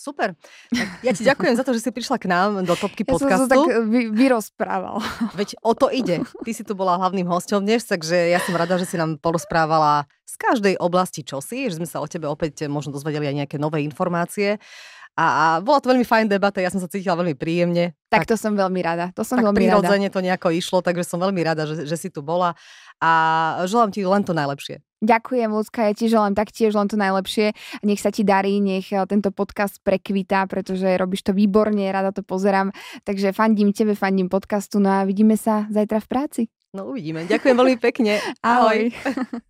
Super. 0.00 0.32
Tak 0.72 1.04
ja 1.04 1.12
ti 1.12 1.28
ďakujem 1.28 1.54
za 1.60 1.64
to, 1.64 1.76
že 1.76 1.84
si 1.84 1.90
prišla 1.92 2.16
k 2.16 2.32
nám 2.32 2.64
do 2.64 2.72
topky 2.72 3.04
ja 3.04 3.12
podcastu. 3.12 3.44
som 3.44 3.52
to 3.52 3.68
tak 3.68 3.84
vy, 3.84 4.08
vyrozprával. 4.08 4.96
Veď 5.38 5.60
o 5.60 5.76
to 5.76 5.92
ide. 5.92 6.24
Ty 6.24 6.52
si 6.56 6.64
tu 6.64 6.72
bola 6.72 6.96
hlavným 6.96 7.28
hostom 7.28 7.60
dnes, 7.60 7.84
takže 7.84 8.32
ja 8.32 8.40
som 8.40 8.56
rada, 8.56 8.80
že 8.80 8.88
si 8.88 8.96
nám 8.96 9.20
porozprávala 9.20 10.08
z 10.24 10.34
každej 10.40 10.74
oblasti 10.80 11.20
čosi, 11.20 11.68
že 11.68 11.76
sme 11.76 11.84
sa 11.84 12.00
o 12.00 12.08
tebe 12.08 12.24
opäť 12.32 12.64
možno 12.72 12.96
dozvedeli 12.96 13.28
aj 13.28 13.36
nejaké 13.44 13.56
nové 13.60 13.84
informácie. 13.84 14.56
A, 15.18 15.24
a 15.24 15.44
bola 15.60 15.82
to 15.82 15.90
veľmi 15.90 16.06
fajn 16.06 16.30
debata, 16.30 16.62
ja 16.62 16.70
som 16.70 16.80
sa 16.80 16.88
cítila 16.88 17.18
veľmi 17.18 17.34
príjemne. 17.34 17.92
Tak, 18.08 18.24
tak 18.24 18.34
to 18.34 18.36
som 18.38 18.54
veľmi 18.54 18.80
rada. 18.80 19.10
To 19.18 19.26
som 19.26 19.38
tak 19.38 19.50
veľmi 19.50 19.58
prirodzene 19.58 20.08
rada. 20.08 20.14
to 20.14 20.24
nejako 20.24 20.48
išlo, 20.54 20.78
takže 20.80 21.04
som 21.04 21.18
veľmi 21.20 21.42
rada, 21.42 21.66
že, 21.66 21.84
že 21.84 21.96
si 21.98 22.08
tu 22.08 22.22
bola 22.22 22.56
a 23.02 23.10
želám 23.66 23.90
ti 23.90 24.04
len 24.06 24.22
to 24.22 24.32
najlepšie. 24.32 24.80
Ďakujem, 25.00 25.48
Lucka, 25.48 25.88
ja 25.88 25.96
ti 25.96 26.12
želám 26.12 26.36
taktiež 26.36 26.76
len 26.76 26.84
to 26.84 27.00
najlepšie. 27.00 27.56
Nech 27.80 28.04
sa 28.04 28.12
ti 28.12 28.20
darí, 28.20 28.60
nech 28.60 28.92
eh, 28.92 29.00
tento 29.08 29.32
podcast 29.32 29.80
prekvita, 29.80 30.44
pretože 30.44 30.84
robíš 31.00 31.24
to 31.24 31.32
výborne, 31.32 31.88
rada 31.88 32.12
to 32.12 32.20
pozerám. 32.20 32.68
Takže 33.08 33.32
fandím 33.32 33.72
tebe, 33.72 33.96
fandím 33.96 34.28
podcastu, 34.28 34.76
no 34.76 34.92
a 34.92 35.08
vidíme 35.08 35.40
sa 35.40 35.64
zajtra 35.72 36.04
v 36.04 36.08
práci. 36.08 36.42
No 36.76 36.92
uvidíme. 36.92 37.24
Ďakujem 37.24 37.56
veľmi 37.56 37.76
pekne. 37.80 38.20
Ahoj. 38.44 38.92
Ahoj. 38.92 39.40